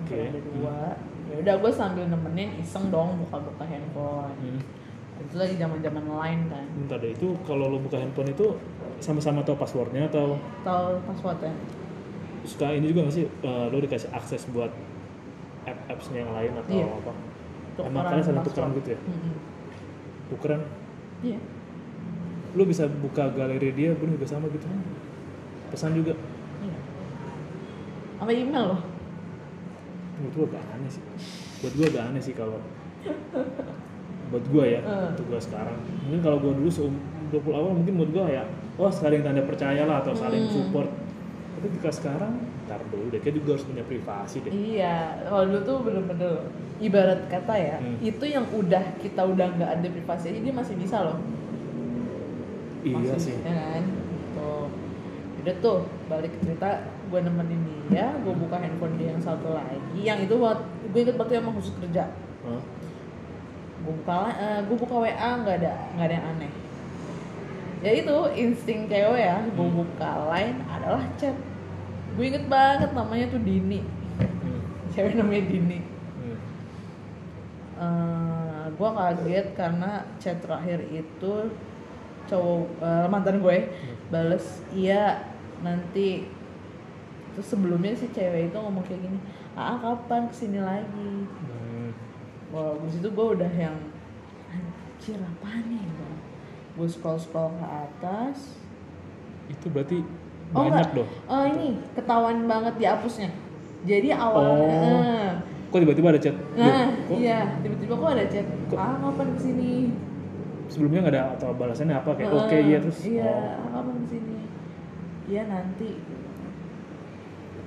Handphone 0.04 0.28
ada 0.28 0.40
dua 0.44 0.76
ya 1.28 1.34
udah 1.38 1.54
gue 1.58 1.70
sambil 1.70 2.04
nemenin 2.04 2.56
iseng 2.58 2.88
dong 2.88 3.20
buka-buka 3.20 3.64
handphone 3.64 4.32
Hmm. 4.38 4.60
itu 5.20 5.34
lagi 5.34 5.54
zaman 5.54 5.78
zaman 5.78 6.04
lain 6.06 6.40
kan 6.46 6.64
Bentar 6.78 6.98
deh, 6.98 7.10
itu 7.10 7.34
kalau 7.42 7.66
lo 7.66 7.78
buka 7.78 7.96
handphone 7.96 8.28
itu 8.28 8.54
sama-sama 8.98 9.42
tahu 9.42 9.54
passwordnya 9.54 10.06
atau 10.06 10.38
tahu 10.62 10.98
passwordnya 11.04 11.52
suka 12.42 12.70
ini 12.70 12.88
juga 12.88 13.04
nggak 13.04 13.14
sih 13.14 13.26
eh, 13.26 13.66
lo 13.66 13.76
dikasih 13.76 14.08
akses 14.10 14.46
buat 14.48 14.70
app-appsnya 15.64 16.18
yang 16.18 16.32
lain 16.32 16.52
atau 16.56 16.72
Iya. 16.72 16.86
apa? 16.88 17.12
Tukeran 17.74 17.90
Emang 17.90 18.04
kalian 18.06 18.24
saling 18.24 18.42
tukeran 18.42 18.70
gitu 18.74 18.88
ya? 18.88 18.98
Mm-mm. 19.00 19.34
Tukeran? 20.28 20.60
iya 21.20 21.38
Lo 22.52 22.62
bisa 22.64 22.88
buka 22.88 23.28
galeri 23.28 23.70
dia, 23.72 23.92
gue 23.92 24.08
juga 24.08 24.24
sama 24.24 24.48
gitu. 24.48 24.64
Pesan 25.68 25.92
juga. 25.92 26.16
iya 26.58 26.74
sama 28.18 28.32
email 28.34 28.74
loh 28.74 28.80
Menurut 30.18 30.32
gue 30.34 30.44
agak 30.50 30.64
aneh 30.74 30.90
sih. 30.90 31.02
Buat 31.60 31.72
gue 31.76 31.86
agak 31.86 32.04
aneh 32.08 32.18
sih 32.18 32.34
kalau 32.34 32.58
buat 34.28 34.44
gue 34.44 34.64
ya, 34.66 34.80
Eh. 34.80 35.08
untuk 35.14 35.24
gue 35.28 35.40
sekarang. 35.40 35.78
Mungkin 36.02 36.20
kalau 36.20 36.38
gue 36.38 36.52
dulu 36.52 36.68
seum 36.68 36.94
20 37.30 37.54
awal 37.54 37.72
mungkin 37.72 37.94
buat 37.96 38.10
gue 38.10 38.26
ya, 38.30 38.44
oh 38.74 38.90
saling 38.90 39.22
tanda 39.22 39.40
percaya 39.42 39.84
lah 39.84 40.02
atau 40.02 40.12
saling 40.12 40.44
Hmm. 40.44 40.52
support. 40.52 40.90
Tapi 41.54 41.66
ketika 41.70 41.90
sekarang, 41.90 42.32
ntar 42.66 42.82
dulu 42.88 43.08
deh, 43.08 43.18
kayak 43.18 43.36
juga 43.36 43.54
harus 43.54 43.64
punya 43.64 43.82
privasi 43.82 44.36
deh. 44.40 44.50
Iya, 44.50 44.96
kalau 45.24 45.42
dulu 45.46 45.60
tuh 45.62 45.76
bener-bener 45.80 46.32
ibarat 46.78 47.20
kata 47.26 47.54
ya, 47.54 47.76
Hmm. 47.78 47.96
itu 48.00 48.24
yang 48.24 48.44
udah 48.48 48.84
kita 48.98 49.22
udah 49.22 49.46
nggak 49.54 49.70
ada 49.72 49.86
privasi 49.88 50.34
dia 50.34 50.52
masih 50.52 50.74
bisa 50.74 51.00
loh. 51.00 51.18
Iya 52.82 53.14
sih. 53.18 53.36
Ya 53.42 53.54
kan? 53.54 53.84
Tuh. 54.34 54.66
Udah 55.38 55.54
tuh, 55.62 55.78
balik 56.10 56.34
ke 56.34 56.38
cerita 56.44 56.82
gue 57.08 57.20
nemenin 57.22 57.62
dia, 57.88 58.10
gue 58.20 58.34
buka 58.34 58.58
handphone 58.58 58.98
dia 58.98 59.14
yang 59.16 59.22
satu 59.22 59.54
lagi, 59.54 59.78
yang 59.96 60.18
itu 60.20 60.34
buat 60.36 60.60
gue 60.92 61.00
inget 61.00 61.16
waktu 61.16 61.40
emang 61.40 61.54
khusus 61.56 61.72
kerja. 61.78 62.10
Hah? 62.44 62.62
Gue 63.86 63.94
buka, 63.96 64.34
eh, 64.34 64.60
gue 64.66 64.76
buka 64.76 64.94
WA 64.98 65.30
nggak 65.40 65.56
ada 65.62 65.72
nggak 65.96 66.06
ada 66.10 66.14
yang 66.18 66.26
aneh. 66.36 66.52
Ya 67.78 67.90
itu 67.94 68.16
insting 68.34 68.90
cewek 68.90 69.22
ya, 69.22 69.38
gue 69.46 69.62
Hmm. 69.62 69.78
buka 69.78 70.10
line 70.34 70.58
adalah 70.66 71.06
chat. 71.16 71.38
Gue 72.18 72.24
inget 72.28 72.44
banget 72.50 72.90
namanya 72.90 73.30
tuh 73.30 73.38
Dini, 73.38 73.80
Hmm. 74.18 74.60
cewek 74.90 75.14
namanya 75.14 75.42
Dini. 75.46 75.78
Hmm. 76.18 76.38
Eh, 77.78 78.64
gue 78.74 78.90
kaget 78.90 79.46
karena 79.54 79.90
chat 80.18 80.42
terakhir 80.42 80.82
itu 80.90 81.32
cowok 82.28 82.62
eh, 82.78 83.06
mantan 83.06 83.36
gue 83.38 83.56
bales 84.08 84.44
iya 84.70 85.24
nanti 85.58 86.28
terus 87.32 87.48
sebelumnya 87.48 87.92
si 87.92 88.08
cewek 88.08 88.48
itu 88.48 88.56
ngomong 88.56 88.82
kayak 88.82 89.00
gini 89.00 89.18
ah 89.54 89.76
kapan 89.76 90.26
ke 90.26 90.34
sini 90.36 90.58
lagi 90.58 91.12
Hmm. 91.38 91.90
wah 92.50 92.72
di 92.78 92.90
situ 92.90 93.08
gue 93.08 93.26
udah 93.34 93.50
yang 93.50 93.76
anjir 94.48 95.16
apa 95.16 95.50
nih 95.64 95.84
gue 96.74 96.86
scroll 96.86 97.16
scroll 97.16 97.52
ke 97.52 97.66
atas 97.66 98.56
Itu 99.48 99.68
berarti 99.68 99.98
oh 100.50 100.62
banyak 100.62 100.72
enggak 100.74 100.88
dong. 100.94 101.10
oh 101.26 101.44
ini 101.46 101.66
ketahuan 101.92 102.38
banget 102.44 102.74
dihapusnya 102.76 103.30
jadi 103.82 104.14
awalnya 104.14 104.76
Oh. 104.78 105.02
eh, 105.02 105.30
Kok 105.68 105.78
tiba-tiba 105.78 106.08
ada 106.08 106.16
chat? 106.18 106.32
Nah, 106.56 106.64
Loh, 107.04 107.12
iya, 107.14 107.60
tiba-tiba 107.60 107.92
kok 107.92 108.08
ada 108.08 108.24
chat. 108.24 108.40
Kok- 108.66 108.80
Ah, 108.80 108.96
kapan 108.98 109.28
ke 109.30 109.40
sini? 109.42 109.92
Sebelumnya 110.68 111.00
nggak 111.04 111.14
ada 111.16 111.24
atau 111.36 111.50
balasannya 111.56 111.96
apa 111.96 112.10
kayak 112.14 112.32
oke 112.32 112.56
iya 112.56 112.78
terus 112.78 112.98
iya 113.08 113.32
oh. 113.64 113.68
kamu 113.72 113.90
di 114.04 114.06
sini 114.12 114.36
iya 115.28 115.42
nanti 115.48 115.88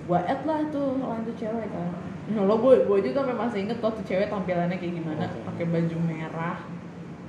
gua 0.05 0.19
add 0.25 0.41
lah 0.45 0.59
tuh 0.73 0.97
lain 0.97 1.23
tuh 1.23 1.35
cewek 1.37 1.67
kan. 1.71 1.89
Ya 2.29 2.39
Allah 2.41 2.57
gue 2.57 2.73
gue 2.83 2.97
juga 3.05 3.23
sampai 3.23 3.37
masih 3.37 3.59
inget 3.63 3.77
tuh 3.79 4.03
cewek 4.03 4.27
tampilannya 4.27 4.77
kayak 4.77 4.93
gimana. 4.97 5.23
Oke. 5.29 5.39
pakai 5.45 5.65
baju 5.69 5.97
merah 6.03 6.57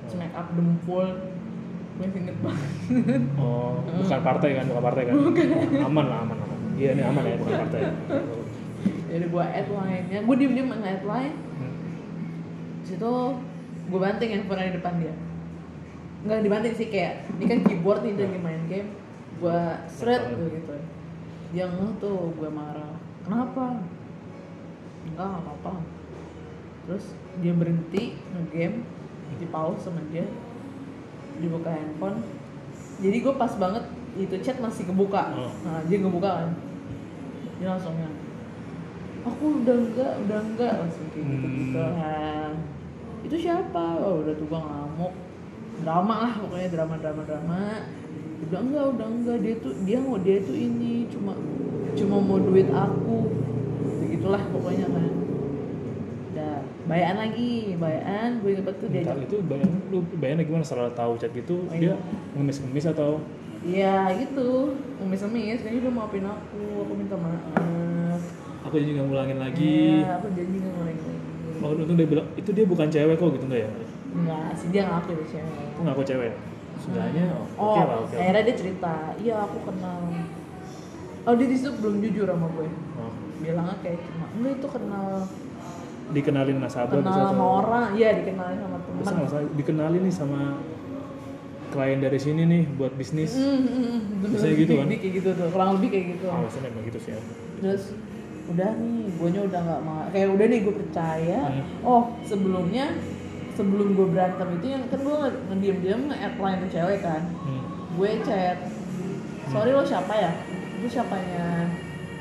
terus 0.03 0.15
make 0.19 0.35
up 0.35 0.47
dempul. 0.51 1.07
Gue 1.93 2.05
masih 2.09 2.19
inget 2.27 2.37
banget. 2.43 2.71
Oh 3.39 3.79
bukan 4.03 4.21
partai 4.25 4.49
kan 4.57 4.65
bukan 4.67 4.83
partai 4.83 5.03
kan? 5.07 5.15
Aman 5.85 6.05
lah 6.09 6.17
aman 6.27 6.37
aman. 6.37 6.59
Iya 6.75 6.89
ini 6.97 7.03
aman 7.05 7.23
ya 7.23 7.35
bukan 7.37 7.53
partai. 7.67 7.81
Jadi 9.13 9.25
gue 9.29 9.43
add 9.45 9.67
lainnya 9.69 10.19
gue 10.25 10.35
diem 10.35 10.53
diem 10.57 10.67
nge-add 10.67 11.03
line. 11.05 11.35
Hmm. 11.37 11.75
situ 12.83 13.13
gue 13.83 13.99
banting 14.01 14.29
handphone 14.33 14.59
di 14.59 14.75
depan 14.75 14.93
dia 14.99 15.13
nggak 16.23 16.39
dibanting 16.39 16.75
sih 16.79 16.87
kayak 16.87 17.27
ini 17.35 17.45
kan 17.51 17.59
keyboard 17.67 18.01
nih 18.07 18.15
lagi 18.15 18.39
main 18.39 18.63
game. 18.71 18.89
Gue 19.43 19.59
seret 19.91 20.31
gitu. 20.31 20.75
Dia 21.51 21.67
ngeh 21.67 21.91
tuh 21.99 22.31
gue 22.39 22.49
marah. 22.49 22.95
Kenapa? 23.27 23.83
Enggak 25.03 25.27
nggak 25.27 25.43
apa-apa. 25.43 25.73
Terus 26.87 27.05
dia 27.43 27.53
berhenti 27.55 28.15
ngegame 28.31 28.87
di 29.35 29.47
pause 29.51 29.83
sama 29.83 29.99
dia. 30.07 30.23
Dibuka 31.43 31.75
handphone. 31.75 32.23
Jadi 33.03 33.17
gue 33.19 33.33
pas 33.35 33.51
banget 33.59 33.83
itu 34.15 34.35
chat 34.39 34.57
masih 34.63 34.87
kebuka. 34.87 35.33
Oh. 35.35 35.51
nah 35.67 35.83
dia 35.91 35.97
ngebuka 35.99 36.29
kan. 36.39 36.51
Dia 37.59 37.67
langsung 37.75 37.99
yang 37.99 38.15
aku 39.27 39.63
udah 39.63 39.75
enggak 39.75 40.13
udah 40.23 40.39
enggak 40.39 40.73
langsung 40.87 41.07
kayak 41.11 41.25
gitu 41.35 41.47
gitu 41.51 41.79
Hmm. 41.83 42.51
Itu 43.23 43.35
siapa? 43.39 43.99
Oh 43.99 44.23
udah 44.23 44.35
tuh 44.35 44.47
gue 44.47 44.59
ngamuk 44.59 45.13
drama 45.81 46.15
lah 46.29 46.33
pokoknya 46.37 46.69
drama 46.69 46.95
drama 47.01 47.21
drama. 47.25 47.61
Udah 48.43 48.59
enggak 48.61 48.85
udah 48.97 49.07
enggak. 49.07 49.37
Dia 49.41 49.55
tuh 49.57 49.73
dia 49.87 49.97
mau 49.97 50.17
dia 50.21 50.37
tuh 50.43 50.55
ini 50.57 51.07
cuma 51.09 51.33
cuma 51.97 52.15
mau 52.21 52.37
duit 52.37 52.69
aku. 52.69 53.17
Begitulah 54.05 54.43
pokoknya 54.53 54.87
kan. 54.91 55.09
Udah 56.33 56.53
bayaan 56.85 57.17
lagi 57.17 57.73
bayaan. 57.79 58.29
Gue 58.43 58.49
inget 58.59 58.75
tuh 58.77 58.87
diajak 58.91 59.17
itu 59.25 59.37
bayang 59.49 59.71
lu 59.89 60.05
bayangnya 60.21 60.45
gimana? 60.45 60.63
Setelah 60.65 60.93
tahu 60.93 61.17
chat 61.17 61.31
gitu 61.33 61.65
Oh, 61.65 61.73
dia 61.73 61.93
iya. 61.93 61.95
ngemis-ngemis 62.37 62.85
atau? 62.93 63.23
Iya 63.63 64.11
gitu, 64.19 64.75
ngemis-ngemis, 64.99 65.63
kayaknya 65.63 65.87
udah 65.87 65.93
maafin 65.95 66.27
aku, 66.27 66.83
aku 66.83 66.93
minta 66.99 67.15
maaf. 67.15 68.19
Aku 68.67 68.75
jadi 68.75 68.99
nggak 68.99 69.07
ngulangin 69.07 69.39
lagi. 69.39 70.03
Iya, 70.03 70.19
aku 70.19 70.27
janji 70.35 70.57
gak 70.59 70.71
ngulangin 70.75 70.99
lagi. 70.99 71.15
Oh 71.63 71.71
untung 71.71 71.95
dia 71.95 72.07
bilang 72.11 72.27
itu 72.35 72.49
dia 72.51 72.65
bukan 72.67 72.91
cewek 72.91 73.15
kok 73.15 73.29
gitu 73.39 73.45
nggak 73.47 73.61
ya 73.63 73.71
Enggak 74.13 74.47
sih, 74.55 74.67
dia 74.69 74.81
ngaku 74.85 75.09
itu 75.17 75.25
cewek. 75.37 75.65
Aku 75.73 75.81
ngaku 75.85 76.03
cewek. 76.05 76.31
Ya? 76.31 76.53
sudahnya 76.83 77.23
oh, 77.37 77.45
Oh, 77.55 77.73
oke 77.77 77.81
lah 77.85 77.97
oke 78.03 78.15
akhirnya 78.17 78.43
dia 78.49 78.55
cerita, 78.57 78.95
iya 79.21 79.35
aku 79.45 79.57
kenal. 79.71 79.99
Oh 81.23 81.33
dia 81.39 81.47
di 81.47 81.55
situ 81.55 81.71
belum 81.79 81.95
jujur 82.03 82.27
sama 82.27 82.47
gue. 82.51 82.67
Oh. 82.99 83.11
Bilangnya 83.39 83.75
kayak 83.79 83.99
cuma, 84.03 84.25
enggak 84.35 84.53
itu 84.59 84.67
kenal. 84.67 85.07
Dikenalin 86.13 86.57
nasabah 86.59 86.99
Kenal 86.99 87.07
bisa 87.07 87.21
sama 87.23 87.31
atau- 87.39 87.57
orang, 87.63 87.87
iya 87.95 88.09
dikenalin 88.19 88.59
sama 88.59 88.77
teman. 88.83 89.01
Nggak 89.01 89.29
salah 89.31 89.45
dikenalin 89.55 90.01
nih 90.03 90.13
sama 90.13 90.39
klien 91.73 91.99
dari 92.03 92.19
sini 92.21 92.41
nih 92.45 92.63
buat 92.75 92.93
bisnis. 92.93 93.31
Hmm, 93.33 93.65
hmm, 93.65 93.83
hmm. 93.87 93.99
Biasanya 94.29 94.55
gitu 94.59 94.73
kan? 94.77 94.85
Kayak 94.91 95.13
gitu 95.15 95.29
tuh, 95.33 95.47
kurang 95.49 95.69
lebih 95.79 95.89
kayak 95.89 96.05
gitu. 96.17 96.25
Alasannya 96.29 96.69
emang 96.69 96.83
gitu 96.91 96.99
sih 97.01 97.11
ya. 97.15 97.19
Terus 97.63 97.83
udah 98.43 98.69
nih 98.75 99.07
gue 99.15 99.29
udah 99.47 99.61
nggak 99.63 99.81
mau 99.87 100.03
kayak 100.11 100.27
udah 100.35 100.45
nih 100.51 100.59
gue 100.67 100.75
percaya. 100.75 101.39
Hmm. 101.47 101.63
oh 101.87 102.03
sebelumnya 102.27 102.91
sebelum 103.53 103.93
gue 103.93 104.07
berantem 104.09 104.47
itu 104.57 104.65
yang 104.73 104.83
kan 104.89 104.99
gue 105.01 105.17
ngediem 105.49 105.77
diem 105.81 106.01
nge-add 106.09 106.35
line 106.41 106.65
cewek 106.69 106.99
kan. 107.05 107.23
Hmm. 107.45 107.63
gue 107.93 108.09
chat 108.25 108.57
sorry 109.53 109.69
lo 109.69 109.85
siapa 109.85 110.13
ya? 110.17 110.31
Itu 110.81 110.87
siapanya? 110.89 111.69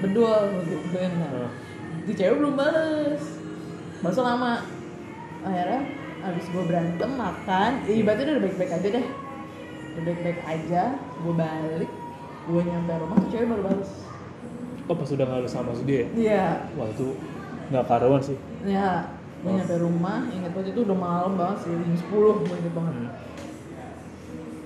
Bedul 0.04 0.60
gitu 0.68 0.86
kan. 0.92 1.12
Oh. 1.32 1.50
di 2.04 2.12
cewek 2.12 2.36
belum 2.36 2.54
bales. 2.58 3.22
Balas 4.04 4.18
lama. 4.18 4.54
Akhirnya 5.42 5.80
abis 6.22 6.46
gue 6.54 6.62
berantem 6.62 7.10
makan 7.18 7.70
ya 7.82 7.92
ibaratnya 7.98 8.38
udah 8.38 8.44
baik-baik 8.46 8.72
aja 8.76 8.88
deh. 9.00 9.06
Udah 9.92 10.02
baik-baik 10.04 10.40
aja 10.46 10.82
gue 10.96 11.34
balik 11.34 11.90
gue 12.42 12.62
nyampe 12.66 12.92
rumah 12.98 13.16
tuh 13.22 13.30
cewek 13.32 13.46
baru 13.48 13.62
bales. 13.72 13.92
Oh 14.90 14.94
pas 14.98 15.08
udah 15.08 15.24
nggak 15.24 15.48
sama 15.48 15.72
dia 15.86 16.04
ya? 16.04 16.06
iya. 16.18 16.46
Wah 16.76 16.90
itu 16.90 17.16
nggak 17.72 17.84
karuan 17.88 18.20
sih. 18.20 18.36
Ya, 18.68 19.08
gue 19.42 19.50
Oh. 19.50 19.54
nyampe 19.54 19.74
rumah, 19.76 20.22
inget 20.28 20.50
banget 20.50 20.70
itu 20.70 20.80
udah 20.82 20.94
malam 20.96 21.32
banget 21.34 21.58
sih, 21.60 21.74
jam 21.74 21.94
10 21.98 22.08
gue 22.40 22.56
inget 22.56 22.72
banget 22.72 22.94
Hmm. 22.94 23.10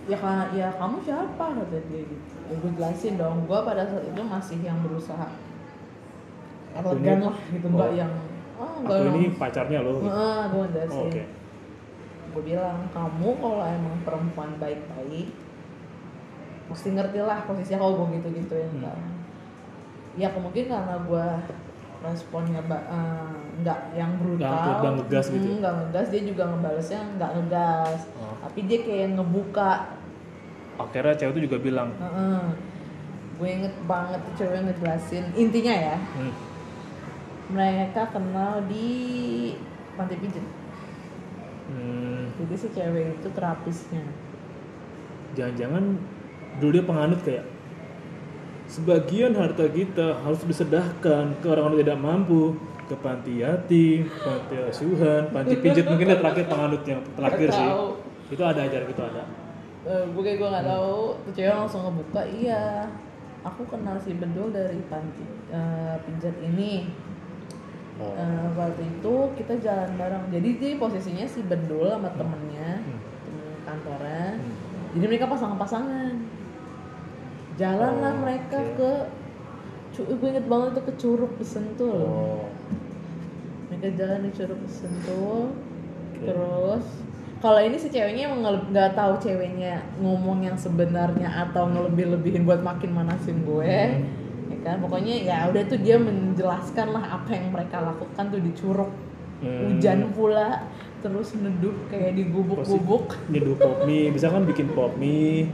Ya 0.07 0.17
ka- 0.17 0.51
ya 0.53 0.69
kamu 0.71 0.97
siapa 1.03 1.45
kata 1.51 1.79
dia 1.83 2.03
gitu 2.03 2.35
Ya 2.47 2.55
gue 2.55 2.71
jelasin 2.73 3.17
dong, 3.17 3.43
gue 3.43 3.59
pada 3.59 3.83
saat 3.83 4.05
itu 4.05 4.23
masih 4.23 4.59
yang 4.61 4.79
berusaha 4.79 5.27
Elegan 6.77 7.19
lah 7.25 7.37
gitu, 7.49 7.67
enggak 7.67 7.91
oh. 7.91 7.97
yang 7.97 8.13
Oh 8.57 8.69
aku 8.79 8.93
yang 8.95 9.17
ini 9.17 9.29
pacarnya 9.35 9.81
lo 9.81 9.91
gitu. 9.97 10.07
Heeh, 10.07 10.41
gue 10.47 10.61
oh, 10.61 10.67
jelasin 10.71 11.03
oke 11.03 11.23
Gue 12.31 12.43
bilang, 12.45 12.79
kamu 12.87 13.29
kalau 13.35 13.65
emang 13.65 13.97
perempuan 14.03 14.51
baik-baik 14.57 15.29
Mesti 16.67 16.89
ngerti 16.93 17.19
lah 17.19 17.43
posisinya 17.43 17.81
kalau 17.81 17.93
gue 17.99 18.21
gitu-gituin 18.21 18.71
Hmm. 18.73 18.85
kan 18.85 18.99
Ya 20.15 20.29
mungkin 20.33 20.65
karena 20.67 20.97
gue 21.01 21.27
responnya 21.99 22.61
eh, 22.63 23.37
nggak 23.67 23.81
yang 23.99 24.15
brutal. 24.23 24.47
Nggak- 24.47 24.95
ngegas 25.03 25.27
gitu. 25.35 25.47
Mm, 25.51 25.59
nggak 25.59 25.75
ngegas 25.75 26.07
dia 26.15 26.23
juga 26.23 26.43
ngebalesnya 26.55 27.01
nggak 27.19 27.31
ngegas. 27.35 28.01
Oh. 28.23 28.35
tapi 28.47 28.59
dia 28.71 28.79
kayak 28.87 29.09
ngebuka. 29.19 29.71
Akhirnya 30.79 31.15
cewek 31.19 31.33
itu 31.35 31.43
juga 31.51 31.59
bilang 31.59 31.89
Heeh. 31.99 32.43
gue 33.37 33.49
inget 33.51 33.75
banget 33.91 34.21
tuh 34.23 34.35
cewek 34.39 34.61
ngejelasin. 34.71 35.25
Intinya 35.35 35.75
ya 35.75 35.97
hmm, 35.99 36.33
mereka 37.51 38.07
kenal 38.15 38.63
di 38.71 38.87
panti 39.97 40.15
pijat 40.19 40.47
hmm, 41.73 42.23
jadi 42.37 42.55
si 42.55 42.69
cewek 42.71 43.19
itu 43.19 43.29
terapisnya. 43.33 44.05
Jangan-jangan 45.35 45.85
dulu 46.61 46.71
dia 46.73 46.85
penganut 46.85 47.21
kayak 47.25 47.45
sebagian 48.67 49.37
harta 49.37 49.71
kita 49.71 50.21
harus 50.27 50.43
disedahkan 50.43 51.39
ke 51.39 51.47
orang-orang 51.47 51.81
tidak 51.87 51.99
mampu 52.01 52.59
ke 52.87 52.97
panti 52.97 53.43
yatim, 53.43 54.07
panti 54.17 54.55
asuhan, 54.63 55.29
panti 55.31 55.55
pijat 55.57 55.87
mungkin 55.87 56.07
dia 56.07 56.19
terakhir 56.19 56.45
penganut 56.47 56.83
yang 56.83 57.03
terakhir 57.13 57.49
sih. 57.51 57.69
Itu 58.31 58.43
ada 58.43 58.63
acara 58.63 58.85
gitu 58.85 59.03
ada. 59.03 59.23
Eh, 59.87 60.03
gue 60.03 60.19
kayak 60.21 60.39
gue 60.39 60.49
nggak 60.51 60.67
tahu 60.67 60.95
tuh 61.23 61.33
cewek 61.33 61.55
langsung 61.55 61.83
ngebuka 61.83 62.23
iya 62.27 62.91
aku 63.43 63.63
kenal 63.67 63.95
si 63.97 64.15
bedul 64.15 64.51
dari 64.51 64.83
panti 64.87 65.23
eh, 65.49 65.95
pijat 66.03 66.35
ini 66.43 66.91
Oh. 67.97 68.13
Eh, 68.13 68.47
waktu 68.53 68.85
itu 68.85 69.15
kita 69.41 69.57
jalan 69.57 69.89
bareng 69.97 70.29
jadi 70.29 70.49
dia 70.61 70.77
posisinya 70.77 71.25
si 71.25 71.41
bedul 71.41 71.89
sama 71.89 72.13
temennya 72.13 72.85
Hmm. 72.85 73.01
temen 73.25 73.57
kantornya 73.65 74.27
Hmm. 74.37 74.53
jadi 74.93 75.05
mereka 75.09 75.33
pasangan-pasangan 75.33 76.13
jalan 77.57 77.95
lah 77.97 78.13
Oh, 78.13 78.21
mereka 78.21 78.59
oke. 78.61 78.77
ke 79.97 80.13
gue 80.13 80.29
inget 80.29 80.45
banget 80.45 80.77
itu 80.77 80.83
ke 80.85 80.93
Curug 81.01 81.33
Sentul 81.41 82.05
Oh. 82.05 82.45
Mereka 83.67 83.89
jalan 83.95 84.21
di 84.23 84.31
Curug 84.31 84.63
Sentul 84.67 85.51
Oke. 86.15 86.23
terus 86.23 86.85
kalau 87.37 87.61
ini 87.61 87.77
si 87.77 87.89
ceweknya 87.89 88.33
emang 88.33 88.41
nggak 88.73 88.97
tahu 88.97 89.21
ceweknya 89.21 89.85
ngomong 90.01 90.41
yang 90.41 90.57
sebenarnya 90.57 91.29
atau 91.47 91.69
ngelebih-lebihin 91.69 92.43
buat 92.43 92.61
makin 92.61 92.91
manasin 92.93 93.45
gue 93.45 93.67
Hmm. 93.67 94.55
ya 94.55 94.59
kan 94.63 94.77
pokoknya 94.79 95.15
ya 95.23 95.39
udah 95.51 95.63
tuh 95.67 95.79
dia 95.79 95.99
menjelaskan 95.99 96.95
lah 96.95 97.19
apa 97.19 97.35
yang 97.35 97.51
mereka 97.51 97.83
lakukan 97.83 98.25
tuh 98.31 98.39
di 98.39 98.53
Curug 98.53 98.91
Hmm. 99.37 99.69
hujan 99.69 100.17
pula 100.17 100.65
terus 101.05 101.37
neduh 101.37 101.77
kayak 101.93 102.17
di 102.17 102.25
gubuk-gubuk 102.25 103.21
nyeduh 103.29 103.53
pop 103.53 103.85
mie 103.85 104.09
bisa 104.09 104.33
kan 104.33 104.49
bikin 104.49 104.73
pop 104.73 104.97
mie 104.97 105.45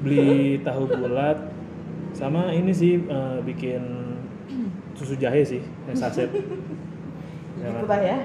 beli 0.00 0.56
tahu 0.64 0.88
bulat 0.88 1.36
sama 2.16 2.48
ini 2.50 2.72
sih 2.72 2.96
eh, 2.96 3.38
bikin 3.44 3.84
susu 4.96 5.12
jahe 5.14 5.44
sih 5.44 5.60
yang 5.60 5.92
saset 5.94 6.32
gitu 7.58 7.84
lah 7.90 8.00
ya 8.00 8.16